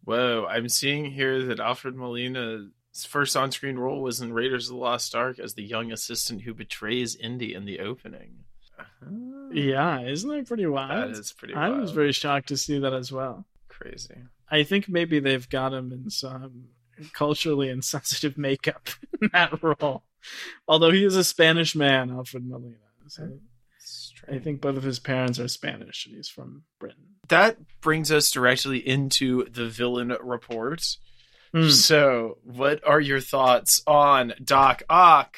[0.04, 2.70] Whoa, I'm seeing here that Alfred Molina's
[3.06, 6.42] first on screen role was in Raiders of the Lost Ark as the young assistant
[6.42, 8.44] who betrays Indy in the opening.
[8.78, 9.50] Uh-huh.
[9.52, 11.14] Yeah, isn't that pretty wild?
[11.14, 13.46] That is pretty I was very shocked to see that as well.
[13.68, 14.16] crazy.
[14.50, 16.68] I think maybe they've got him in some
[17.12, 18.90] culturally insensitive makeup
[19.22, 20.04] in that role.
[20.68, 22.76] Although he is a Spanish man, Alfred Molina.
[23.08, 23.38] So
[24.30, 27.13] I think both of his parents are Spanish and he's from Britain.
[27.28, 30.96] That brings us directly into the villain report.
[31.52, 31.68] Hmm.
[31.68, 35.36] So, what are your thoughts on Doc Ock?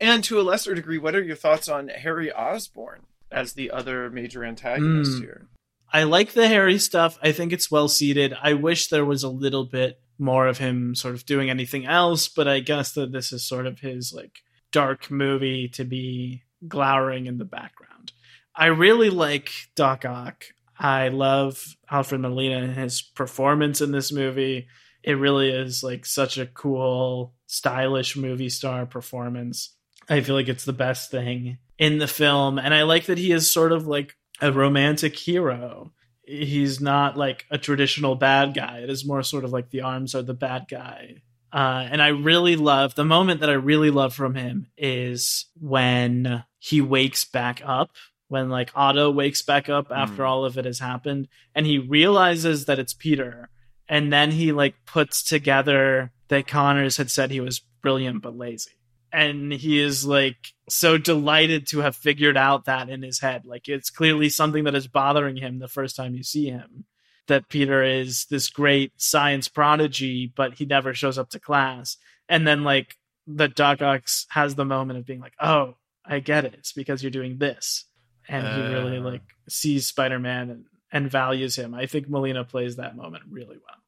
[0.00, 4.08] And to a lesser degree, what are your thoughts on Harry Osborn as the other
[4.10, 5.20] major antagonist Hmm.
[5.20, 5.48] here?
[5.92, 7.18] I like the Harry stuff.
[7.22, 8.34] I think it's well seated.
[8.42, 12.28] I wish there was a little bit more of him sort of doing anything else,
[12.28, 17.26] but I guess that this is sort of his like dark movie to be glowering
[17.26, 18.12] in the background.
[18.54, 20.44] I really like Doc Ock.
[20.78, 24.68] I love Alfred Molina and his performance in this movie.
[25.02, 29.74] It really is like such a cool, stylish movie star performance.
[30.08, 32.58] I feel like it's the best thing in the film.
[32.58, 35.92] And I like that he is sort of like a romantic hero.
[36.22, 38.80] He's not like a traditional bad guy.
[38.80, 41.22] It is more sort of like the arms are the bad guy.
[41.52, 46.44] Uh, and I really love the moment that I really love from him is when
[46.58, 47.92] he wakes back up,
[48.28, 50.28] when like Otto wakes back up after Mm.
[50.28, 53.48] all of it has happened, and he realizes that it's Peter.
[53.88, 58.72] And then he like puts together that Connors had said he was brilliant but lazy.
[59.10, 63.46] And he is like so delighted to have figured out that in his head.
[63.46, 66.84] Like it's clearly something that is bothering him the first time you see him
[67.28, 71.96] that peter is this great science prodigy but he never shows up to class.
[72.28, 76.44] And then like the doc ox has the moment of being like oh i get
[76.44, 76.54] it.
[76.58, 77.84] It's because you're doing this
[78.28, 79.02] and he really Uh.
[79.02, 83.82] like sees spider-man and, and values him i think molina plays that moment really well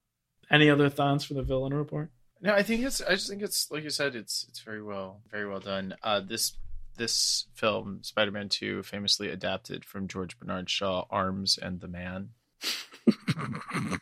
[0.50, 2.10] any other thoughts for the villain report
[2.42, 3.02] No, I think it's.
[3.02, 4.16] I just think it's like you said.
[4.16, 5.94] It's it's very well, very well done.
[6.02, 6.56] Uh, this
[6.96, 12.30] this film, Spider-Man Two, famously adapted from George Bernard Shaw, Arms and the Man.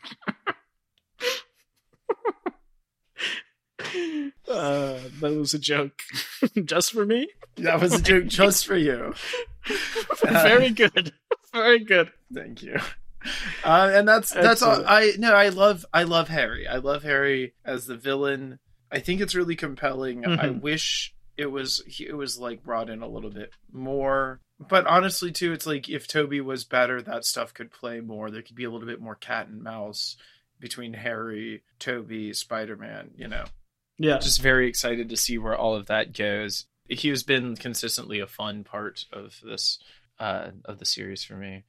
[4.49, 6.01] uh, that was a joke
[6.64, 7.28] just for me.
[7.57, 9.14] That was a joke just for you.
[10.23, 11.12] Very good.
[11.53, 12.11] Very good.
[12.33, 12.79] Thank you.
[13.64, 14.85] Uh, and that's that's all.
[14.87, 16.66] I no, I love I love Harry.
[16.69, 18.59] I love Harry as the villain.
[18.93, 20.25] I think it's really compelling.
[20.27, 20.61] I Mhm.
[20.61, 24.41] wish it was it was like brought in a little bit more.
[24.61, 28.31] But honestly, too, it's like if Tobey was better, that stuff could play more.
[28.31, 30.16] There could be a little bit more cat and mouse
[30.61, 33.11] between Harry, Tobey, Spider Man.
[33.16, 33.45] You know,
[33.99, 34.19] Yeah.
[34.19, 36.66] just very excited to see where all of that goes.
[36.89, 39.78] He has been consistently a fun part of this
[40.18, 41.64] uh, of the series for me.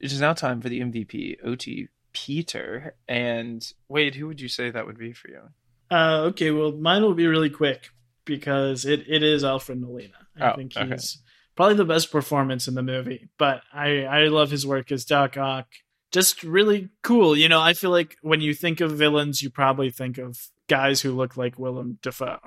[0.00, 2.94] It is now time for the MVP, OT Peter.
[3.08, 5.40] And Wade, who would you say that would be for you?
[5.90, 7.90] Uh, okay, well, mine will be really quick
[8.24, 10.14] because it, it is Alfred Molina.
[10.40, 10.88] I Oh, think okay.
[10.90, 11.18] he's
[11.54, 15.36] probably the best performance in the movie, but I, I love his work as Doc
[15.36, 15.66] Ock.
[16.10, 17.36] Just really cool.
[17.36, 21.00] You know, I feel like when you think of villains, you probably think of guys
[21.02, 22.38] who look like Willem Dafoe.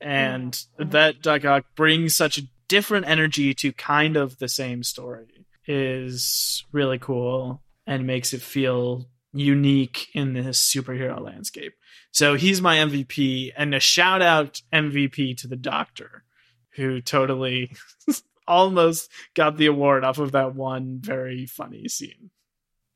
[0.00, 0.90] And Mhm.
[0.92, 6.64] that Doc Ock brings such a different energy to kind of the same story is
[6.72, 11.74] really cool and makes it feel unique in this superhero landscape.
[12.12, 16.24] So he's my MVP, and a shout out MVP to the Doctor,
[16.72, 17.72] who totally
[18.46, 22.30] almost got the award off of that one very funny scene.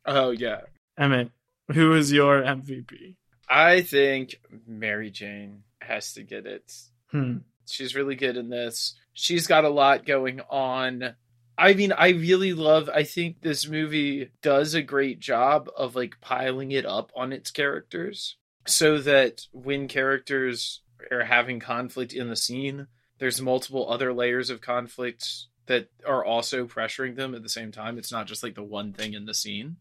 [0.07, 0.63] Oh yeah.
[0.99, 1.31] Emmett,
[1.73, 3.17] who is your MVP?
[3.49, 4.37] I think
[4.67, 6.73] Mary Jane has to get it.
[7.13, 7.39] Hmm.
[7.67, 8.95] She's really good in this.
[9.13, 11.15] She's got a lot going on.
[11.57, 16.21] I mean, I really love I think this movie does a great job of like
[16.21, 18.37] piling it up on its characters
[18.67, 22.87] so that when characters are having conflict in the scene,
[23.19, 25.29] there's multiple other layers of conflict
[25.67, 27.99] that are also pressuring them at the same time.
[27.99, 29.77] It's not just like the one thing in the scene.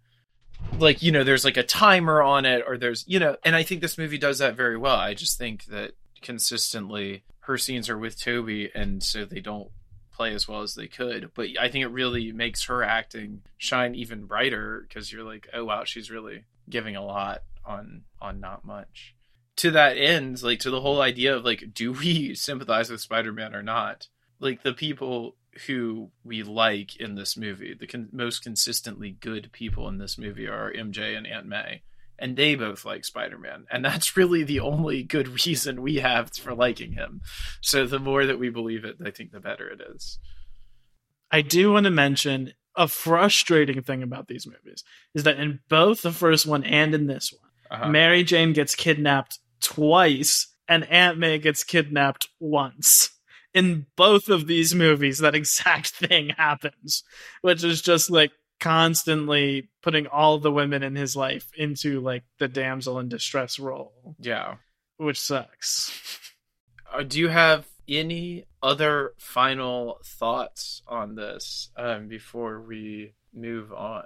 [0.77, 3.63] Like, you know, there's like a timer on it or there's, you know, and I
[3.63, 4.95] think this movie does that very well.
[4.95, 9.69] I just think that consistently her scenes are with Tobey and so they don't
[10.11, 11.31] play as well as they could.
[11.33, 15.65] But I think it really makes her acting shine even brighter because you're like, oh
[15.65, 19.15] wow, she's really giving a lot on on not much.
[19.57, 23.55] To that end, like to the whole idea of like, do we sympathize with Spider-Man
[23.55, 24.07] or not?
[24.39, 25.35] Like the people
[25.67, 30.47] who we like in this movie, the con- most consistently good people in this movie
[30.47, 31.81] are MJ and Aunt May
[32.21, 36.53] and they both like Spider-Man, and that's really the only good reason we have for
[36.55, 37.21] liking him.
[37.59, 40.19] So the more that we believe it, I think the better it is.
[41.31, 46.01] I do want to mention a frustrating thing about these movies is that in both
[46.01, 47.89] the first one and in this one, Uh-huh.
[47.89, 53.09] Mary Jane gets kidnapped twice and Aunt May gets kidnapped once.
[53.53, 57.03] In both of these movies, that exact thing happens,
[57.41, 58.31] which is just like
[58.61, 64.15] constantly putting all the women in his life into like the damsel in distress role,
[64.19, 64.55] yeah.
[64.97, 65.91] which sucks.
[66.93, 74.03] Uh, do you have any other final thoughts on this um, before we move on?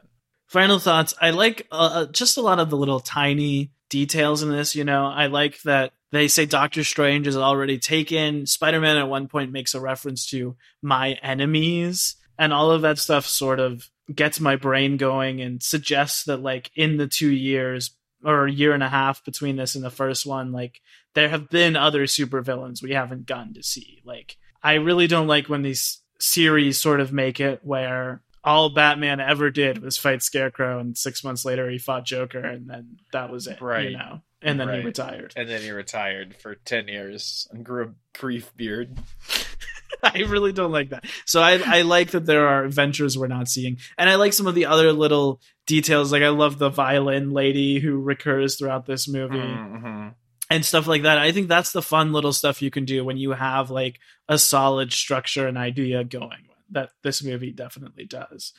[0.47, 1.13] Final thoughts.
[1.21, 4.75] I like uh, just a lot of the little tiny details in this.
[4.75, 8.45] You know, I like that they say Doctor Strange is already taken.
[8.45, 12.99] Spider Man at one point makes a reference to my enemies, and all of that
[12.99, 17.91] stuff sort of gets my brain going and suggests that, like, in the two years
[18.23, 20.81] or a year and a half between this and the first one, like,
[21.13, 24.01] there have been other supervillains we haven't gotten to see.
[24.03, 29.19] Like, I really don't like when these series sort of make it where all Batman
[29.19, 33.31] ever did was fight Scarecrow, and six months later he fought Joker, and then that
[33.31, 33.59] was it.
[33.59, 33.89] Right.
[33.91, 34.79] You know, and then Right.
[34.81, 35.33] he retired.
[35.35, 38.95] And then he retired for 10 years and grew a brief beard.
[40.03, 41.05] I really don't like that.
[41.25, 44.47] So I I like that there are adventures we're not seeing, and I like some
[44.47, 46.11] of the other little details.
[46.11, 49.37] Like I love the violin lady who recurs throughout this movie.
[49.37, 50.13] Mhm.
[50.49, 51.17] and stuff like that.
[51.17, 54.37] I think that's the fun little stuff you can do when you have like a
[54.37, 56.47] solid structure and idea going.
[56.71, 58.53] That this movie definitely does.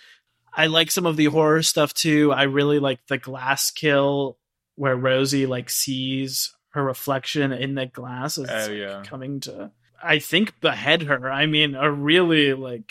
[0.53, 2.33] I like some of the horror stuff too.
[2.33, 4.39] I really like the glass kill
[4.75, 9.03] where Rosie like sees her reflection in the glass as Oh, yeah.
[9.05, 9.71] coming to
[10.03, 11.31] I think behead her.
[11.31, 12.91] I mean, a really like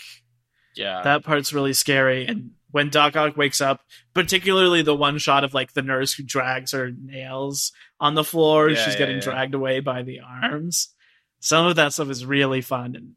[0.76, 1.02] Yeah.
[1.02, 2.26] that part's really scary.
[2.26, 3.80] And when Doc Ock wakes up,
[4.14, 8.68] particularly the one shot of like the nurse who drags her nails on the floor,
[8.70, 9.22] Yeah, she's yeah, getting yeah.
[9.22, 10.94] dragged away by the arms.
[11.40, 13.12] Some of that stuff is really fun, and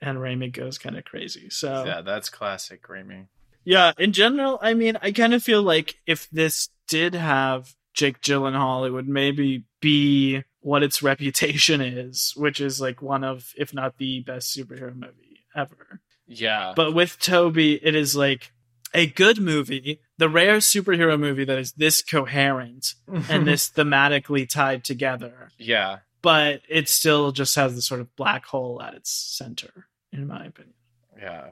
[0.00, 1.48] and Raimi goes kind of crazy.
[1.50, 3.26] So yeah, that's classic Raimi.
[3.64, 8.20] yeah, in general, I mean, I kind of feel like if this did have Jake
[8.20, 13.74] Gyllenhaal, it would maybe be what its reputation is, which is like one of, if
[13.74, 16.00] not the best superhero movie ever.
[16.26, 16.72] Yeah.
[16.74, 18.50] But with Tobey, it is like
[18.94, 22.94] a good movie, the rare superhero movie that is this coherent
[23.28, 25.98] and this thematically tied together, yeah.
[26.22, 30.46] but it still just has the sort of black hole at its center, in my
[30.46, 30.74] opinion.
[31.18, 31.48] Yeah.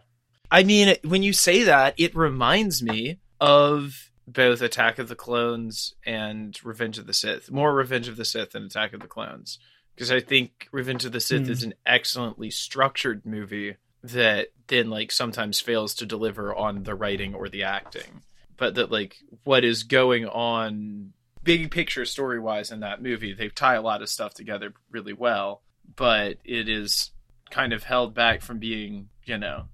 [0.50, 5.94] I mean, when you say that, it reminds me of both Attack of the Clones
[6.06, 7.50] and Revenge of the Sith.
[7.50, 9.58] More Revenge of the Sith than Attack of the Clones.
[9.94, 11.50] Because I think Revenge of the Sith Hmm.
[11.52, 17.34] is an excellently structured movie that then like sometimes fails to deliver on the writing
[17.34, 18.22] or the acting.
[18.56, 21.12] But that like what is going on
[21.44, 25.12] big picture story wise in that movie, they tie a lot of stuff together really
[25.12, 25.62] well.
[25.96, 27.10] But it is
[27.50, 29.64] kind of held back from being, you know,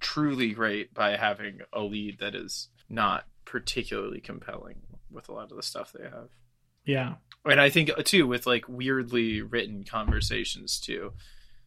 [0.00, 4.76] truly great by having a lead that is not particularly compelling
[5.10, 6.28] with a lot of the stuff they have.
[6.84, 7.14] Yeah.
[7.44, 11.12] And I think uh, too with like weirdly written conversations too.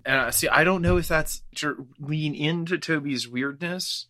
[0.05, 4.07] And uh, see, I don't know if that's to lean into Tobey's weirdness.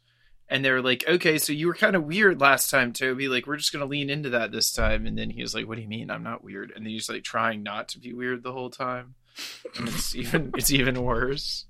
[0.51, 3.27] And they're like, okay, so you were kind of weird last time, Tobey.
[3.27, 5.05] Like, we're just gonna lean into that this time.
[5.05, 6.09] And then he was like, "What do you mean?
[6.09, 9.13] I'm not weird?" And then he's like trying not to be weird the whole time.
[9.77, 11.65] And it's even it's even worse.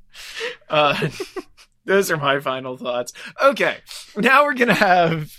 [0.70, 1.10] Uh,
[1.86, 3.12] those are my final thoughts.
[3.44, 3.80] Okay,
[4.16, 5.39] now we're gonna have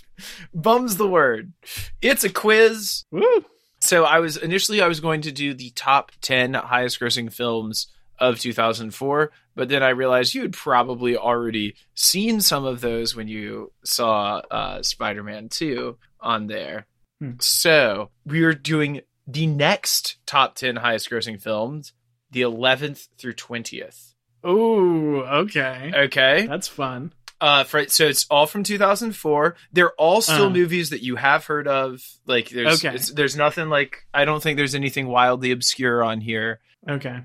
[0.53, 1.53] bums the word.
[2.01, 3.05] It's a quiz.
[3.11, 3.45] Woo!
[3.79, 7.87] So I was initially I was going to do the top 10 highest grossing films
[8.19, 13.27] of 2004, but then I realized you had probably already seen some of those when
[13.27, 16.85] you saw uh, Spider-Man 2 on there.
[17.19, 17.31] Hmm.
[17.39, 21.93] So we are doing the next top 10 highest grossing films,
[22.29, 24.13] the 11th through 20th.
[24.45, 25.91] Ooh, okay.
[25.93, 26.45] Okay.
[26.47, 27.13] That's fun.
[27.41, 29.55] Uh, for, so it's all from 2004.
[29.73, 30.49] They're all still Uh.
[30.51, 32.01] movies that you have heard of.
[32.27, 32.95] Like there's Okay.
[32.95, 36.59] it's, there's nothing like I don't think there's anything wildly obscure on here.
[36.87, 37.21] Okay.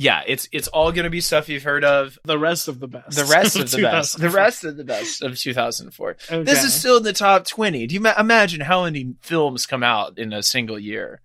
[0.00, 2.20] Yeah, it's it's all gonna be stuff you've heard of.
[2.24, 3.16] The rest of the best.
[3.16, 4.20] The rest of the best.
[4.20, 6.10] The rest of the best of 2004.
[6.30, 6.42] Okay.
[6.44, 7.88] This is still in the top 20.
[7.88, 11.20] Do you ma- imagine how many films come out in a single year?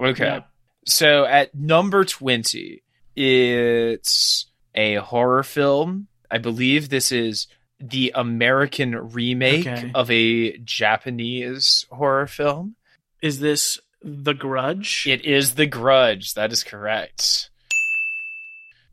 [0.00, 0.40] Okay.
[0.86, 2.82] So at number 20,
[3.16, 6.08] it's a horror film.
[6.30, 7.46] I believe this is
[7.86, 9.90] the American remake Okay.
[9.94, 12.76] of a Japanese horror film.
[13.20, 15.06] Is this The Grudge?
[15.06, 16.34] It is The Grudge.
[16.34, 17.50] That is correct.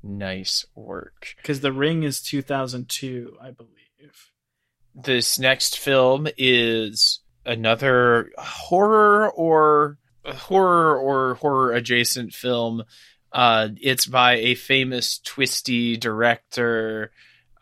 [0.03, 1.35] Nice work.
[1.37, 3.71] Because The Ring is 2002, I believe.
[4.95, 12.83] This next film is another horror or horror or horror adjacent film.
[13.31, 17.11] Uh, it's by a famous twisty director.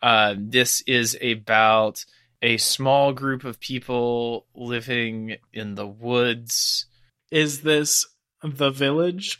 [0.02, 2.04] Uh, this is about
[2.42, 6.86] a small group of people living in the woods.
[7.30, 8.06] Is this
[8.42, 9.36] The Village?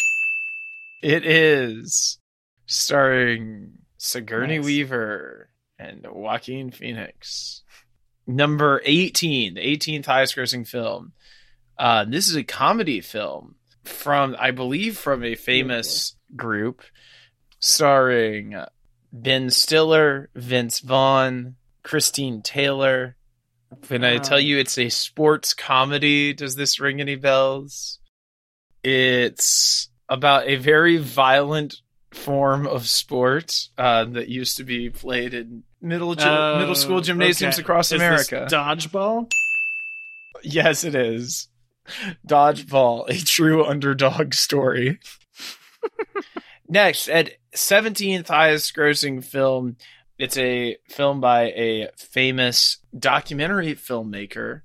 [1.03, 2.19] It is
[2.67, 4.67] starring Sigourney Nice.
[4.67, 5.49] Weaver
[5.79, 7.63] and Joaquin Phoenix.
[8.27, 11.13] Number 18, the 18th highest grossing film.
[11.79, 16.83] Uh, this is a comedy film from, I believe, from a famous group
[17.59, 18.55] starring
[19.13, 23.17] Ben Stiller, Vince Vaughn, Christine Taylor.
[23.89, 27.99] When I tell you it's a sports comedy, does this ring any bells?
[28.83, 31.77] It's about a very violent
[32.13, 37.01] form of sport uh, that used to be played in middle gy- Oh, middle school
[37.01, 37.63] gymnasiums okay.
[37.63, 38.49] across Is this America.
[38.51, 39.31] dodgeball?
[40.43, 41.49] yes, it is.
[42.27, 44.99] Dodgeball, a true underdog story.
[46.71, 49.77] Next, at 17th highest grossing film,
[50.19, 54.63] it's a film by a famous documentary filmmaker.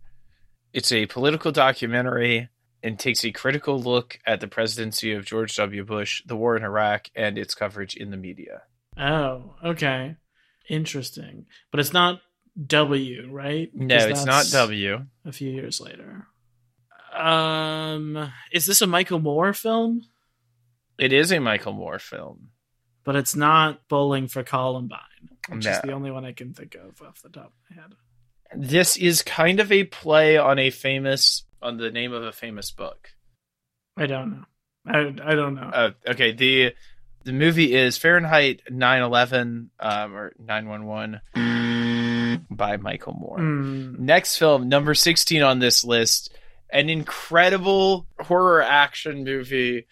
[0.71, 2.49] It's a political documentary
[2.83, 5.83] and takes a critical look at the presidency of George W.
[5.83, 8.61] Bush, the war in Iraq, and its coverage in the media.
[8.95, 10.17] Oh, okay.
[10.69, 11.47] Interesting.
[11.71, 12.21] But it's not
[12.67, 13.71] W, right?
[13.73, 15.05] No, it's not W.
[15.25, 16.27] A few years later.
[17.17, 20.03] Um, is this a Michael Moore film?
[20.97, 22.49] It is a Michael Moore film.
[23.03, 24.99] But it's not Bowling for Columbine,
[25.49, 27.93] which is the only one I can think of off the top of my head.
[28.55, 32.71] This is kind of a play on a famous on the name of a famous
[32.71, 33.09] book.
[33.97, 34.45] I don't know.
[34.87, 35.69] I, I don't know.
[35.73, 36.73] Uh, okay, the
[37.23, 41.21] the movie is Fahrenheit 9/11 um, or 911
[42.49, 43.37] by Michael Moore.
[43.37, 44.05] Hmm.
[44.05, 46.35] Next film, number 16 on this list,
[46.69, 49.87] an incredible horror action movie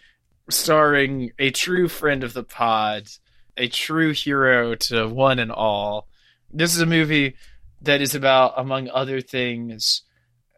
[0.50, 3.08] starring a true friend of the pod,
[3.56, 6.08] a true hero to one and all.
[6.52, 7.36] This is a movie
[7.82, 10.02] that is about, among other things,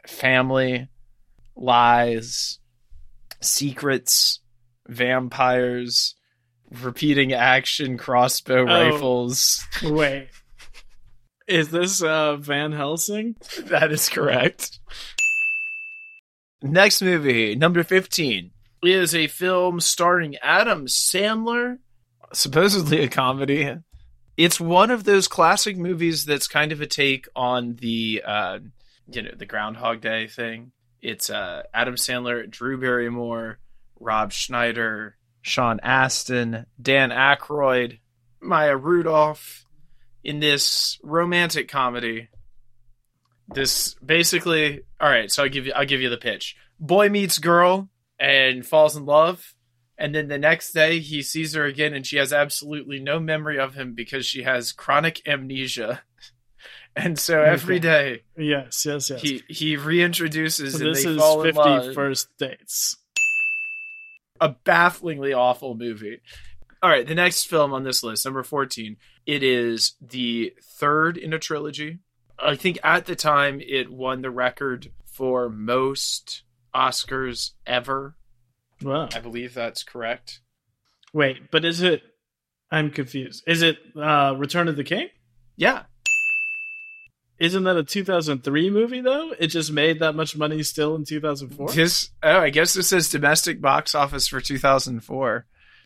[0.07, 0.87] family,
[1.55, 2.59] lies,
[3.41, 4.39] secrets,
[4.87, 6.15] vampires,
[6.81, 8.89] repeating action crossbow Oh.
[8.91, 9.65] rifles.
[9.83, 10.29] Wait.
[11.47, 13.37] Is this uh, Van Helsing?
[13.67, 14.79] That is correct.
[16.61, 18.51] Next movie, number 15,
[18.87, 21.79] is a film starring Adam Sandler,
[22.33, 23.77] supposedly a comedy.
[24.35, 28.59] It's one of those classic movies that's kind of a take on the uh,
[29.09, 30.71] you know, the Groundhog Day thing.
[31.01, 33.59] It's uh, Adam Sandler, Drew Barrymore,
[33.99, 37.99] Rob Schneider, Sean Astin, Dan Aykroyd,
[38.41, 39.65] Maya Rudolph
[40.23, 42.27] in this romantic comedy
[43.53, 47.39] this basically all right so i'll give you i'll give you the pitch boy meets
[47.39, 47.87] girl
[48.19, 49.53] and falls in love
[49.99, 53.57] and then the next day he sees her again and she has absolutely no memory
[53.59, 56.01] of him because she has chronic amnesia
[56.95, 59.21] and so every day Yes, yes, yes.
[59.21, 62.97] he he reintroduces so and this they is fall in 50 love first dates.
[64.41, 66.19] a bafflingly awful movie.
[66.83, 71.33] All right, the next film on this list, number 14, it is the third in
[71.33, 71.97] a trilogy.
[72.37, 76.43] I think at the time it won the record for most
[76.75, 78.15] Oscars ever.
[78.81, 79.09] Wow.
[79.13, 80.41] I believe that's correct.
[81.13, 82.01] Wait, but is it?
[82.69, 83.43] I'm confused.
[83.47, 85.07] Is it uh, Return of the King?
[85.55, 85.83] Yeah.
[87.39, 89.31] Isn't that a 2003 movie though?
[89.39, 91.69] It just made that much money still in 2004.
[91.69, 95.45] This oh, I guess this says domestic box office for 2004.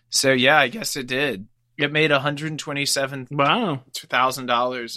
[0.10, 1.48] So yeah, I guess it did.
[1.78, 3.84] It made $127,000 Wow.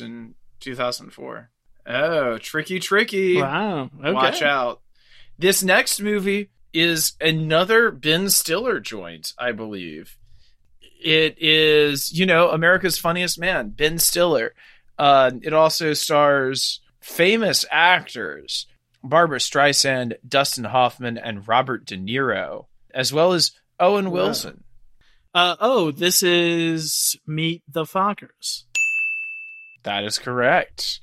[0.05, 1.51] in 2004.
[1.87, 3.41] Oh, tricky tricky.
[3.41, 3.91] Wow.
[3.99, 4.13] Okay.
[4.13, 4.81] Watch out.
[5.39, 10.17] This next movie is another Ben Stiller joint, I believe.
[11.03, 14.55] It is, you know, America's Funniest Man, Ben Stiller.
[14.99, 18.67] Uh, it also stars famous actors
[19.03, 24.13] Barbra Streisand, Dustin Hoffman, and Robert De Niro, as well as Owen Wow.
[24.13, 24.65] Wilson.
[25.35, 28.63] Uh, oh, this is Meet the Fockers.
[29.83, 31.01] That is correct.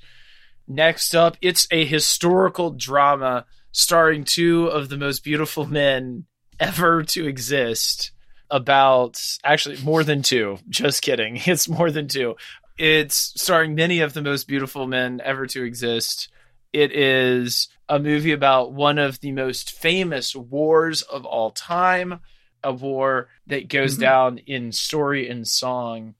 [0.66, 6.26] Next up, it's a historical drama starring two of the most beautiful men
[6.60, 8.12] ever to exist.
[8.50, 10.58] About actually more than two.
[10.68, 11.40] Just kidding.
[11.46, 12.36] It's more than two.
[12.78, 16.28] It's starring many of the most beautiful men ever to exist.
[16.72, 22.20] It is a movie about one of the most famous wars of all time,
[22.62, 24.00] a war that goes Mhm.
[24.00, 26.14] down in story and song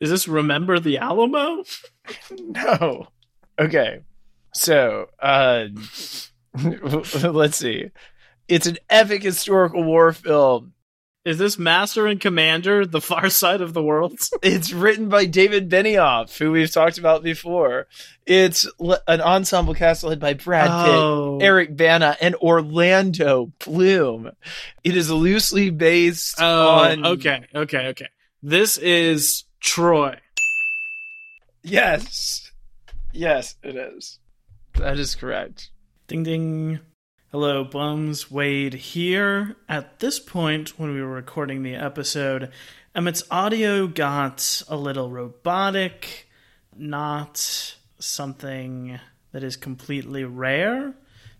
[0.00, 1.64] Is this Remember the Alamo?
[2.38, 3.08] no.
[3.58, 4.00] Okay.
[4.54, 5.66] So, uh
[7.24, 7.90] let's see.
[8.48, 10.72] It's an epic historical war film.
[11.22, 14.18] Is this Master and Commander, The Far Side of the World?
[14.42, 17.88] It's written by David Benioff, who we've talked about before.
[18.24, 21.38] It's l- an ensemble cast led by Brad Pitt, Oh.
[21.42, 24.30] Eric Bana, and Orlando Bloom.
[24.82, 27.04] It is loosely based Oh, on.
[27.06, 28.08] okay, okay, okay.
[28.42, 30.16] This is Troy.
[31.62, 32.50] Yes.
[33.12, 34.18] Yes, it is.
[34.78, 35.70] That is correct.
[36.10, 36.80] Ding ding.
[37.30, 38.32] Hello, bums.
[38.32, 39.54] Wade here.
[39.68, 42.50] At this point, when we were recording the episode,
[42.96, 46.28] Emmett's audio got a little robotic,
[46.76, 48.98] not something
[49.30, 50.94] that is completely rare.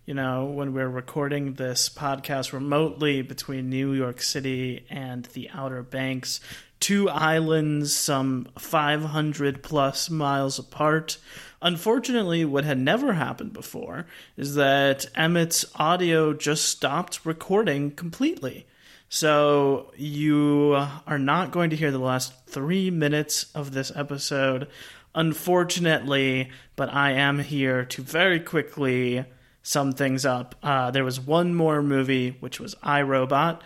[0.05, 5.83] You know, when we're recording this podcast remotely between New York City and the Outer
[5.83, 6.39] Banks,
[6.79, 11.17] two islands some 500 plus miles apart.
[11.61, 18.65] Unfortunately, what had never happened before is that Emmett's audio just stopped recording completely.
[19.09, 20.73] So you
[21.05, 24.69] are not going to hear the last three minutes of this episode,
[25.13, 29.25] unfortunately, but I am here to very quickly
[29.61, 30.55] sum things up.
[30.63, 33.59] Uh, there was one more movie, which was iRobot.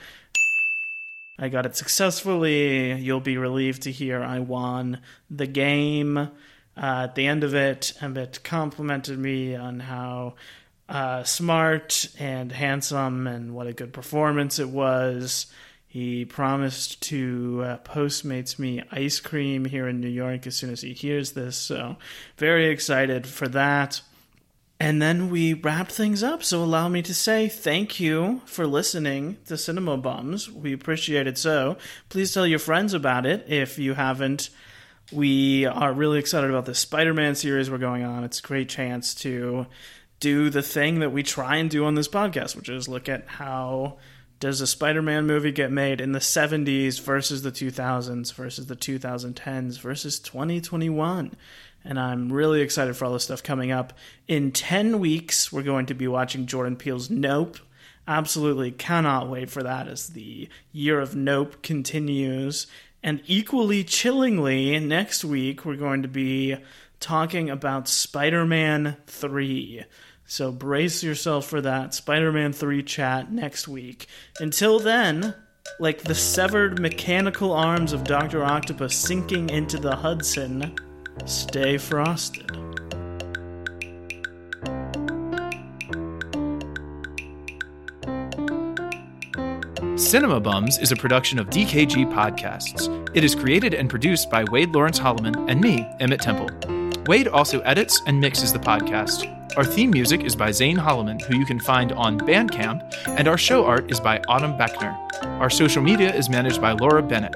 [1.37, 2.93] I got it successfully.
[2.93, 6.31] You'll be relieved to hear I won the game.
[6.77, 10.33] Uh, at the end of it, Emmett complimented me on how
[10.89, 15.47] uh, smart and handsome and what a good performance it was.
[15.87, 20.81] He promised to uh, Postmates me ice cream here in New York as soon as
[20.81, 21.95] he hears this, so
[22.37, 24.01] very excited for that.
[24.77, 29.37] And then we wrapped things up, so allow me to say thank you for listening
[29.45, 30.51] to Cinema Bums.
[30.51, 31.77] We appreciate it so.
[32.09, 34.49] Please tell your friends about it if you haven't.
[35.11, 38.23] We are really excited about this Spider Man series we're going on.
[38.23, 39.67] It's a great chance to
[40.19, 43.27] do the thing that we try and do on this podcast, which is look at
[43.27, 43.97] how
[44.39, 49.79] does a Spider-Man movie get made in the 70s versus the 2000s versus the 2010s
[49.79, 51.35] versus 2021.
[51.83, 53.93] And I'm really excited for all this stuff coming up.
[54.27, 57.59] In 10 weeks, we're going to be watching Jordan Peele's Nope.
[58.07, 62.67] Absolutely cannot wait for that as the year of Nope continues.
[63.05, 66.57] And equally chillingly, next week, we're going to be
[66.99, 69.85] talking about Spider Man 3.
[70.25, 74.07] So brace yourself for that Spider Man 3 chat next week.
[74.39, 75.35] Until then,
[75.79, 78.43] like the severed mechanical arms of Dr.
[78.43, 80.75] Octopus sinking into the Hudson,
[81.27, 82.84] stay frosted.
[90.05, 93.09] Cinema Bums is a production of DKG Podcasts.
[93.15, 96.47] It is created and produced by Wade Lawrence Holloman and me, Emmett Temple.
[97.07, 99.25] Wade also edits and mixes the podcast.
[99.57, 102.83] Our theme music is by Zane Holloman, who you can find on Bandcamp,
[103.17, 104.95] and our show art is by Autumn Beckner.
[105.41, 107.35] Our social media is managed by Laura Bennett.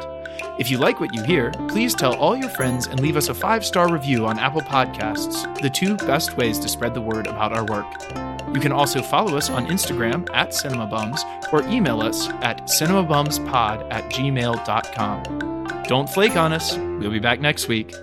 [0.60, 3.34] If you like what you hear, please tell all your friends and leave us a
[3.34, 7.52] five star review on Apple Podcasts, the two best ways to spread the word about
[7.52, 8.39] our work.
[8.54, 14.04] You can also follow us on Instagram at CinemaBums or email us at cinemabumspod at
[14.12, 15.84] gmail.com.
[15.84, 16.78] Don't flake on us.
[16.78, 17.94] We'll be back next week.